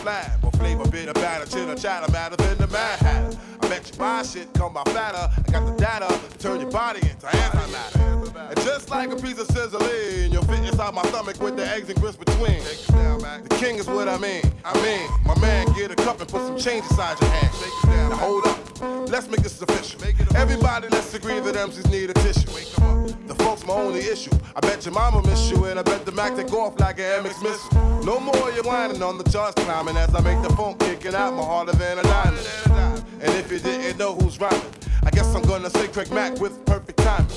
or 0.05 0.51
flavor 0.51 0.85
bitter 0.89 1.13
batter, 1.13 1.45
chitter 1.45 1.75
chatter, 1.75 2.11
matter 2.11 2.35
than 2.35 2.57
the 2.57 2.67
Mad 2.67 2.99
Hatter. 2.99 3.37
I 3.61 3.69
bet 3.69 3.89
you 3.89 3.97
buy 3.97 4.23
shit 4.23 4.53
come 4.53 4.73
by 4.73 4.83
fatter. 4.83 5.31
I 5.47 5.51
got 5.51 5.65
the 5.65 5.73
data 5.81 6.07
to 6.07 6.37
turn 6.39 6.59
your 6.59 6.69
body 6.69 6.99
into 6.99 7.25
antimatter. 7.25 8.49
And 8.49 8.57
just 8.65 8.89
like 8.89 9.11
a 9.11 9.15
piece 9.15 9.39
of 9.39 9.47
sizzling, 9.47 10.33
you'll 10.33 10.43
fit 10.43 10.59
inside 10.59 10.93
my 10.93 11.03
stomach 11.03 11.39
with 11.39 11.55
the 11.55 11.65
eggs 11.65 11.89
and 11.89 11.99
grits 12.01 12.17
between. 12.17 12.59
The 13.43 13.55
king 13.57 13.77
is 13.77 13.87
what 13.87 14.09
I 14.09 14.17
mean. 14.17 14.43
I 14.65 14.73
mean, 14.83 15.09
my 15.25 15.39
man, 15.39 15.67
get 15.73 15.91
a 15.91 15.95
cup 15.95 16.19
and 16.19 16.29
put 16.29 16.41
some 16.41 16.57
change 16.57 16.83
inside 16.89 17.19
your 17.21 17.29
hand. 17.29 18.09
Now 18.09 18.17
hold 18.17 18.45
up, 18.45 19.09
let's 19.09 19.29
make 19.29 19.41
this 19.41 19.61
official. 19.61 20.01
Everybody, 20.35 20.89
let's 20.89 21.13
agree 21.13 21.39
that 21.39 21.55
MCs 21.55 21.89
need 21.89 22.09
a 22.09 22.13
tissue. 22.13 22.92
The 23.25 23.35
folks 23.35 23.65
my 23.65 23.73
only 23.73 24.01
issue. 24.01 24.31
I 24.55 24.59
bet 24.59 24.85
your 24.85 24.93
mama 24.93 25.21
miss 25.25 25.49
you, 25.49 25.65
and 25.65 25.79
I 25.79 25.81
bet 25.81 26.05
the 26.05 26.11
Mac 26.11 26.35
take 26.35 26.51
off 26.51 26.77
like 26.79 26.99
an 26.99 27.23
MX 27.23 27.41
missile. 27.41 28.03
No 28.03 28.19
more 28.19 28.51
you 28.51 28.63
whining 28.63 29.01
on 29.01 29.17
the 29.17 29.23
charts 29.23 29.61
climbing 29.63 29.95
as 29.95 30.13
I 30.13 30.19
make 30.21 30.41
the 30.41 30.53
phone 30.55 30.77
kicking 30.77 31.15
out 31.15 31.33
my 31.33 31.43
harder 31.43 31.71
than 31.71 31.99
a 31.99 32.03
diamond. 32.03 32.45
And 33.21 33.31
if 33.35 33.49
you 33.49 33.59
didn't 33.59 33.97
know 33.97 34.13
who's 34.15 34.39
rhyming, 34.39 34.61
I 35.05 35.09
guess 35.09 35.33
I'm 35.33 35.43
gonna 35.43 35.69
say 35.69 35.87
Craig 35.87 36.11
Mack 36.11 36.39
with 36.39 36.65
perfect 36.65 36.99
timing. 36.99 37.29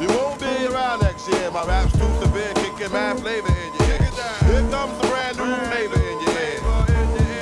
You 0.00 0.08
won't 0.08 0.38
be 0.38 0.66
around 0.66 1.02
next 1.02 1.28
year. 1.28 1.50
My 1.50 1.64
rap's 1.66 1.92
too 1.92 2.10
severe, 2.22 2.52
kicking 2.54 2.92
mad 2.92 3.18
flavor 3.18 3.48
in 3.48 3.72
your 3.78 3.88
ear. 3.90 4.10
Here 4.46 4.70
comes 4.70 4.96
a 5.04 5.08
brand 5.08 5.36
new 5.38 5.56
flavor 5.70 6.00
in 6.00 6.20
your 6.22 6.38
ear. 6.38 6.60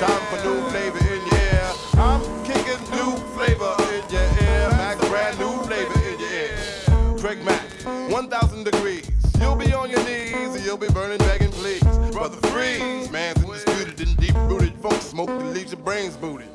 Time 0.00 0.22
for 0.30 0.44
new 0.44 0.60
flavor 0.70 1.07
1,000 8.18 8.64
degrees. 8.64 9.08
You'll 9.40 9.54
be 9.54 9.72
on 9.72 9.90
your 9.90 10.02
knees 10.04 10.56
and 10.56 10.64
you'll 10.64 10.76
be 10.76 10.88
burning, 10.88 11.18
begging, 11.18 11.52
please. 11.52 11.84
Brother 12.10 12.36
Freeze, 12.48 13.08
man's 13.12 13.40
indisputed 13.44 14.08
and 14.08 14.16
deep 14.16 14.34
rooted. 14.34 14.74
Funk 14.82 15.00
smoke 15.00 15.28
that 15.28 15.54
leaves 15.54 15.70
your 15.70 15.80
brains 15.82 16.16
booted. 16.16 16.48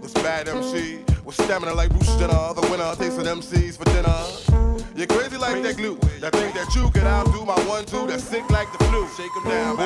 This 0.00 0.14
bad 0.14 0.48
MC 0.48 1.00
with 1.22 1.34
stamina 1.34 1.74
like 1.74 1.90
Bruce 1.90 2.16
Jenner, 2.16 2.54
the 2.54 2.66
winner 2.70 2.94
tasting 2.96 3.26
MCs 3.26 3.76
for 3.76 3.84
dinner. 3.92 4.86
You're 4.96 5.06
crazy 5.06 5.36
like 5.36 5.62
that 5.64 5.76
glue. 5.76 5.98
That 6.20 6.32
think 6.32 6.54
that 6.54 6.74
you 6.74 6.90
can 6.90 7.06
outdo 7.06 7.44
my 7.44 7.60
one 7.68 7.84
two 7.84 8.06
that's 8.06 8.24
sick 8.24 8.48
like 8.48 8.72
the 8.72 8.82
flu. 8.84 9.06
Shake 9.18 9.36
'em 9.36 9.50
down, 9.50 9.76
boy. 9.76 9.82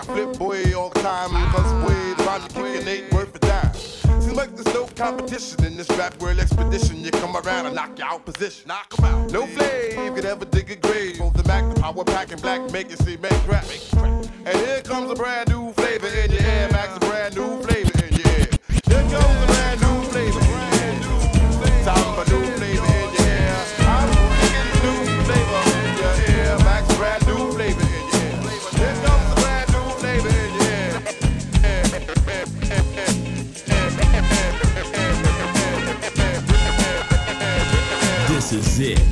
I 0.00 0.04
flip 0.14 0.38
boy 0.38 0.74
all 0.74 0.88
the 0.88 1.00
time. 1.00 1.28
Cause 1.52 1.72
boy, 1.84 2.14
the 2.16 2.24
rhyme 2.24 2.40
you 2.40 2.48
kicking 2.48 2.88
ain't 2.88 3.12
worth 3.12 3.34
a 3.34 3.38
dime. 3.38 3.43
Seems 3.43 3.43
like 4.34 4.54
there's 4.54 4.74
no 4.74 4.86
competition 4.96 5.64
in 5.64 5.76
this 5.76 5.88
rap 5.90 6.20
world 6.20 6.38
expedition. 6.38 7.04
You 7.04 7.10
come 7.10 7.36
around 7.36 7.66
and 7.66 7.74
knock 7.74 7.98
you 7.98 8.04
out 8.04 8.24
position. 8.24 8.68
Knock 8.68 8.94
'em 8.98 9.04
out. 9.04 9.30
No 9.30 9.46
flame 9.46 10.14
could 10.14 10.24
ever 10.24 10.44
dig 10.44 10.70
a 10.70 10.76
grave. 10.76 11.18
Both 11.18 11.34
the 11.34 11.44
Mac, 11.44 11.74
the 11.74 11.80
power 11.80 12.04
pack, 12.04 12.32
and 12.32 12.40
black 12.42 12.60
make 12.72 12.90
it 12.90 12.98
see 13.00 13.16
make 13.16 13.48
rap. 13.48 13.66
And 14.46 14.56
here 14.58 14.82
comes 14.82 15.10
a 15.10 15.14
brand 15.14 15.48
new 15.48 15.72
flavor 15.72 16.08
in 16.08 16.32
your 16.32 16.42
ear. 16.42 16.68
Max 16.72 16.96
a 16.96 17.00
brand 17.00 17.36
new 17.36 17.62
flavor 17.62 17.73
is 38.54 38.78
it. 38.78 39.02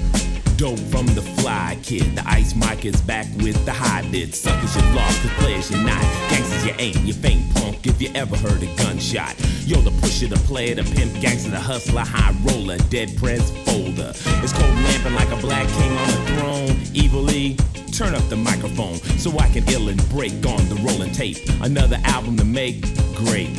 Dope 0.57 0.79
from 0.79 1.07
the 1.07 1.23
fly 1.23 1.77
kid. 1.83 2.15
The 2.15 2.23
ice 2.27 2.55
mic 2.55 2.85
is 2.85 3.01
back 3.03 3.27
with 3.39 3.65
the 3.65 3.73
high 3.73 4.03
bit. 4.11 4.35
Suckers 4.35 4.77
you 4.77 4.83
lost, 4.95 5.23
the 5.23 5.29
players 5.41 5.71
you're 5.71 5.83
not. 5.83 6.03
Gangsters 6.31 6.67
you 6.67 6.75
ain't, 6.79 7.01
you 7.01 7.13
faint 7.13 7.53
punk 7.55 7.85
if 7.87 8.01
you 8.01 8.11
ever 8.15 8.37
heard 8.37 8.63
a 8.63 8.77
gunshot. 8.77 9.35
Yo, 9.67 9.81
the 9.81 9.91
pusher, 10.01 10.29
the 10.29 10.37
player, 10.47 10.75
the 10.77 10.85
pimp, 10.85 11.13
gangster, 11.21 11.51
the 11.51 11.59
hustler, 11.59 12.03
high 12.03 12.35
roller, 12.45 12.79
dead 12.91 13.17
prez 13.17 13.51
folder. 13.93 14.13
It's 14.43 14.53
cold 14.53 14.75
lamping 14.75 15.15
like 15.15 15.31
a 15.31 15.37
black 15.37 15.69
king 15.69 15.93
on 15.97 16.09
a 16.09 16.27
throne. 16.27 16.77
Evilly, 16.95 17.57
turn 17.93 18.15
up 18.15 18.27
the 18.29 18.37
microphone 18.37 18.97
so 19.19 19.37
I 19.39 19.49
can 19.49 19.69
ill 19.69 19.89
and 19.89 20.09
break 20.11 20.33
on 20.47 20.69
the 20.69 20.81
rolling 20.83 21.13
tape. 21.13 21.39
Another 21.61 21.99
album 22.05 22.37
to 22.39 22.45
make, 22.45 22.83
great. 23.15 23.51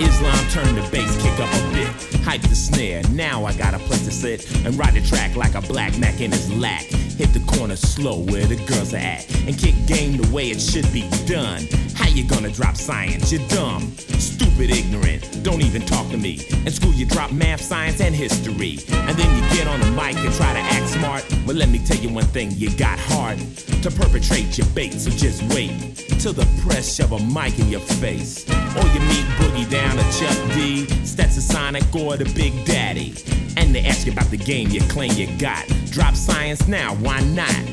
Islam 0.00 0.48
turn 0.50 0.74
the 0.74 0.86
bass, 0.92 1.10
kick 1.22 1.38
up 1.40 1.50
a 1.52 1.72
bit. 1.72 1.88
Hype 2.22 2.42
the 2.42 2.54
snare, 2.54 3.02
now 3.10 3.44
I 3.44 3.52
got 3.54 3.74
a 3.74 3.78
place 3.78 4.04
to 4.04 4.10
sit 4.10 4.64
and 4.64 4.74
ride 4.76 4.94
the 4.94 5.02
track 5.02 5.34
like 5.36 5.54
a 5.54 5.62
black 5.62 5.96
Mac 5.98 6.20
in 6.20 6.30
his 6.30 6.52
lack. 6.52 6.86
Hit 7.18 7.32
the 7.32 7.40
corner 7.40 7.74
slow 7.74 8.20
where 8.20 8.46
the 8.46 8.54
girls 8.66 8.94
are 8.94 8.98
at 8.98 9.28
and 9.40 9.58
kick 9.58 9.74
game 9.86 10.18
the 10.18 10.32
way 10.32 10.50
it 10.50 10.60
should 10.60 10.90
be 10.92 11.02
done. 11.26 11.66
How 11.96 12.06
you 12.06 12.22
gonna 12.22 12.48
drop 12.48 12.76
science? 12.76 13.32
You're 13.32 13.46
dumb, 13.48 13.92
stupid, 14.20 14.70
ignorant. 14.70 15.42
Don't 15.42 15.60
even 15.60 15.82
talk 15.82 16.08
to 16.10 16.16
me. 16.16 16.46
In 16.64 16.70
school 16.70 16.92
you 16.92 17.06
drop 17.06 17.32
math, 17.32 17.60
science, 17.60 18.00
and 18.00 18.14
history, 18.14 18.78
and 18.92 19.18
then 19.18 19.34
you 19.34 19.42
get 19.58 19.66
on 19.66 19.80
the 19.80 19.90
mic 19.90 20.14
and 20.14 20.32
try 20.34 20.52
to 20.52 20.60
act 20.60 20.88
smart. 20.90 21.24
But 21.44 21.56
let 21.56 21.70
me 21.70 21.80
tell 21.80 21.96
you 21.96 22.08
one 22.08 22.26
thing: 22.26 22.52
you 22.52 22.70
got 22.76 23.00
heart 23.00 23.38
to 23.82 23.90
perpetrate 23.90 24.56
your 24.56 24.68
bait. 24.68 24.92
So 24.92 25.10
just 25.10 25.42
wait 25.52 25.96
till 26.20 26.32
the 26.32 26.46
press 26.62 26.94
shove 26.94 27.10
a 27.10 27.18
mic 27.18 27.58
in 27.58 27.68
your 27.68 27.80
face, 27.80 28.48
or 28.48 28.86
you 28.94 29.00
meet 29.10 29.26
Boogie 29.38 29.68
down 29.68 29.96
to 29.96 30.04
Chuck 30.20 30.54
D, 30.54 30.86
Stetsasonic, 31.02 31.92
or 32.00 32.16
the 32.16 32.32
Big 32.32 32.64
Daddy, 32.64 33.12
and 33.56 33.74
they 33.74 33.84
ask 33.84 34.06
you 34.06 34.12
about 34.12 34.30
the 34.30 34.36
game 34.36 34.68
you 34.70 34.80
claim 34.82 35.10
you 35.14 35.26
got. 35.38 35.66
Drop 35.90 36.14
science 36.14 36.68
now, 36.68 36.94
why 37.08 37.22
not? 37.22 37.64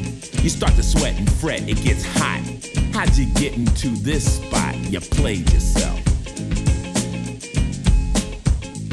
You 0.42 0.50
start 0.50 0.76
to 0.76 0.84
sweat 0.84 1.14
and 1.18 1.30
fret, 1.30 1.68
it 1.68 1.82
gets 1.84 2.06
hot. 2.06 2.42
How'd 2.94 3.18
you 3.18 3.26
get 3.34 3.58
into 3.58 3.90
this 3.90 4.38
spot? 4.38 4.74
You 4.90 5.02
played 5.02 5.52
yourself. 5.52 6.00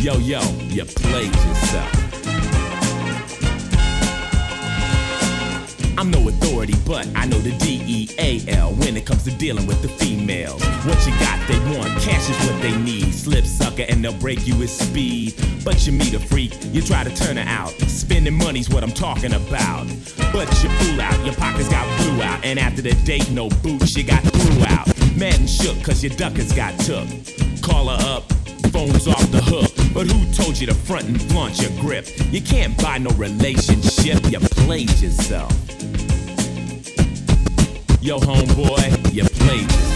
Yo, 0.02 0.18
yo, 0.18 0.42
you 0.66 0.84
played 0.84 1.32
yourself. 1.32 2.11
I'm 6.02 6.10
no 6.10 6.28
authority, 6.28 6.74
but 6.84 7.06
I 7.14 7.26
know 7.26 7.38
the 7.38 7.52
D-E-A-L 7.58 8.72
when 8.72 8.96
it 8.96 9.06
comes 9.06 9.22
to 9.22 9.30
dealing 9.30 9.68
with 9.68 9.82
the 9.82 9.88
females. 9.88 10.60
What 10.84 10.98
you 11.06 11.12
got, 11.20 11.38
they 11.46 11.56
want. 11.78 11.90
Cash 12.02 12.28
is 12.28 12.36
what 12.50 12.60
they 12.60 12.76
need. 12.76 13.14
Slip 13.14 13.44
sucker 13.44 13.84
and 13.88 14.04
they'll 14.04 14.18
break 14.18 14.44
you 14.44 14.58
with 14.58 14.68
speed. 14.68 15.36
But 15.64 15.86
you 15.86 15.92
meet 15.92 16.12
a 16.14 16.18
freak, 16.18 16.58
you 16.72 16.82
try 16.82 17.04
to 17.04 17.14
turn 17.14 17.36
her 17.36 17.44
out. 17.46 17.70
Spending 17.82 18.36
money's 18.36 18.68
what 18.68 18.82
I'm 18.82 18.90
talking 18.90 19.32
about. 19.32 19.86
But 20.32 20.48
you 20.60 20.70
fool 20.70 21.00
out, 21.00 21.24
your 21.24 21.36
pockets 21.36 21.68
got 21.68 21.86
blew 22.00 22.20
out. 22.20 22.44
And 22.44 22.58
after 22.58 22.82
the 22.82 22.94
date, 23.04 23.30
no 23.30 23.48
boots, 23.62 23.96
you 23.96 24.02
got 24.02 24.24
threw 24.24 24.64
out. 24.64 24.88
Mad 25.16 25.38
and 25.38 25.48
shook 25.48 25.80
cause 25.84 26.02
your 26.02 26.16
duckers 26.16 26.52
got 26.52 26.76
took. 26.80 27.06
Call 27.62 27.86
her 27.86 28.16
up, 28.16 28.24
phone's 28.72 29.06
off 29.06 29.30
the 29.30 29.42
hook. 29.42 29.70
But 29.92 30.06
who 30.06 30.32
told 30.32 30.58
you 30.58 30.66
to 30.66 30.74
front 30.74 31.06
and 31.06 31.20
flaunt 31.30 31.60
your 31.60 31.70
grip? 31.80 32.08
You 32.30 32.40
can't 32.40 32.76
buy 32.82 32.98
no 32.98 33.10
relationship, 33.10 34.24
you 34.32 34.40
played 34.64 34.90
yourself. 34.98 35.52
Yo, 38.00 38.18
homeboy, 38.18 39.12
you 39.12 39.24
played 39.44 39.70
yourself. 39.70 39.92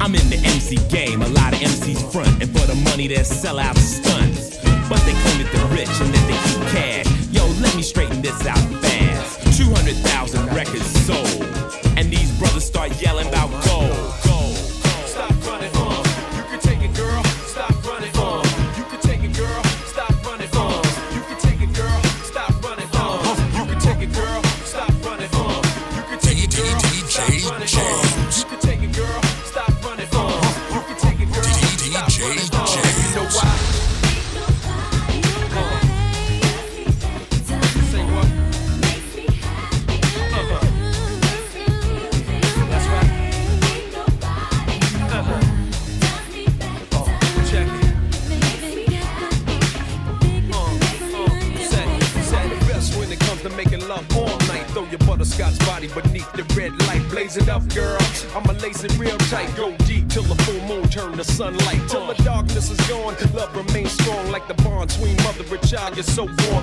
I'm 0.00 0.14
in 0.14 0.28
the 0.30 0.40
MC 0.42 0.76
game, 0.88 1.20
a 1.22 1.28
lot 1.28 1.52
of 1.52 1.60
MCs 1.60 2.10
front, 2.10 2.42
and 2.42 2.50
for 2.50 2.66
the 2.66 2.74
money 2.90 3.06
they 3.06 3.22
sell 3.22 3.58
out 3.58 3.76
stunts. 3.76 4.56
But 4.88 4.98
they 5.04 5.12
claim 5.22 5.44
that 5.44 5.50
they're 5.52 5.76
rich 5.76 5.92
and 6.00 6.12
that 6.12 6.24
they 6.26 6.38
keep 6.48 6.62
cash. 6.72 7.06
Yo, 7.30 7.46
let 7.60 7.76
me 7.76 7.82
straighten 7.82 8.22
this 8.22 8.46
out 8.46 8.58
fast. 8.82 9.58
200,000 9.58 10.46
records 10.54 10.88
sold, 11.04 11.44
and 11.96 12.10
these 12.10 12.30
brothers 12.38 12.64
start 12.64 12.90
yelling 13.00 13.29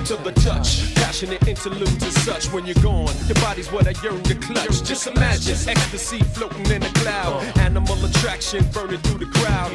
to 0.08 0.16
the 0.24 0.32
touch. 0.40 0.94
Passionate 0.94 1.46
interludes 1.46 2.02
and 2.02 2.12
such 2.24 2.50
when 2.50 2.64
you're 2.64 2.82
gone. 2.82 3.12
Your 3.26 3.34
body's 3.42 3.70
what 3.70 3.86
I 3.86 3.92
yearn 4.02 4.22
to 4.22 4.34
clutch. 4.36 4.82
Just 4.82 5.06
imagine 5.06 5.56
ecstasy 5.68 6.20
floating 6.32 6.64
in 6.70 6.82
a 6.82 6.92
cloud. 6.94 7.42
Animal 7.58 8.02
attraction 8.02 8.64
burning 8.72 9.00
through 9.00 9.26
the 9.26 9.30
crowd. 9.38 9.70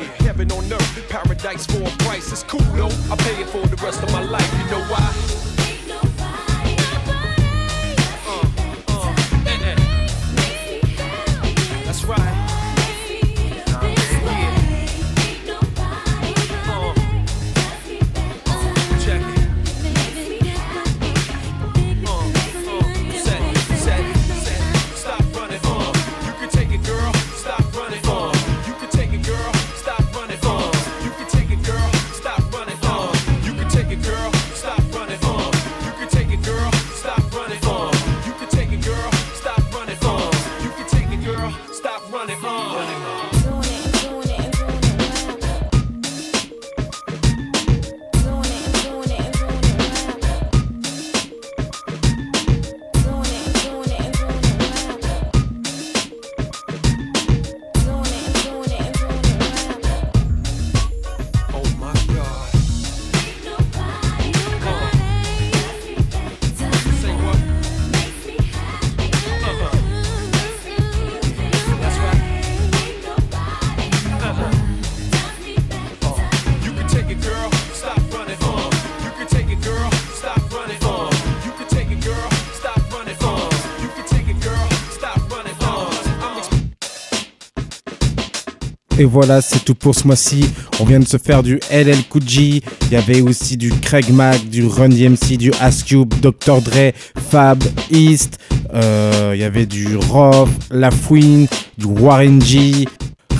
Et 89.04 89.06
voilà, 89.06 89.41
c'est 89.41 89.66
tout 89.66 89.76
pour 89.76 89.93
ce 89.93 90.08
mois-ci. 90.08 90.45
On 90.80 90.86
vient 90.86 91.01
de 91.01 91.06
se 91.06 91.18
faire 91.18 91.43
du 91.43 91.60
LL. 91.70 91.97
Il 92.32 92.62
y 92.89 92.95
avait 92.95 93.20
aussi 93.20 93.58
du 93.58 93.70
Craig 93.70 94.10
Mack, 94.14 94.47
du 94.47 94.66
Run 94.66 94.88
DMC, 94.88 95.36
du 95.38 95.51
Ice 95.62 95.84
Cube, 95.84 96.14
Dr. 96.22 96.62
Dre, 96.62 96.93
Fab, 97.30 97.62
East. 97.91 98.39
Euh, 98.74 99.34
Il 99.36 99.41
y 99.41 99.43
avait 99.43 99.66
du 99.66 99.97
Roth, 99.97 100.47
La 100.72 100.89
Fouine, 100.89 101.47
du 101.78 101.86
Warren 101.86 102.41
G. 102.41 102.88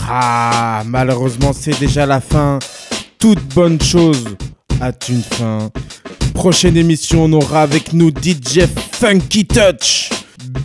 Ah, 0.06 0.84
malheureusement, 0.86 1.54
c'est 1.58 1.80
déjà 1.80 2.06
la 2.06 2.20
fin. 2.20 2.60
Toute 3.18 3.40
bonne 3.56 3.82
chose 3.82 4.36
a 4.82 4.92
une 5.08 5.24
fin. 5.24 5.70
Prochaine 6.34 6.76
émission, 6.76 7.24
on 7.24 7.32
aura 7.32 7.62
avec 7.62 7.94
nous 7.94 8.10
DJ 8.10 8.64
Funky 8.92 9.46
Touch. 9.46 10.10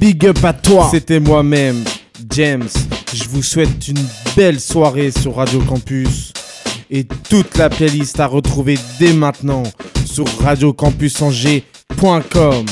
Big 0.00 0.26
up 0.26 0.44
à 0.44 0.52
toi. 0.54 0.88
C'était 0.90 1.20
moi-même, 1.20 1.84
James. 2.30 2.68
Je 3.14 3.24
vous 3.28 3.42
souhaite 3.42 3.88
une 3.88 4.06
belle 4.36 4.60
soirée 4.60 5.10
sur 5.10 5.36
Radio 5.36 5.60
Campus. 5.60 6.32
Et 6.90 7.04
toute 7.04 7.58
la 7.58 7.68
playlist 7.68 8.18
à 8.20 8.26
retrouver 8.26 8.78
dès 8.98 9.12
maintenant 9.12 9.64
sur 10.06 10.24
radiocampusangers.com. 10.40 12.64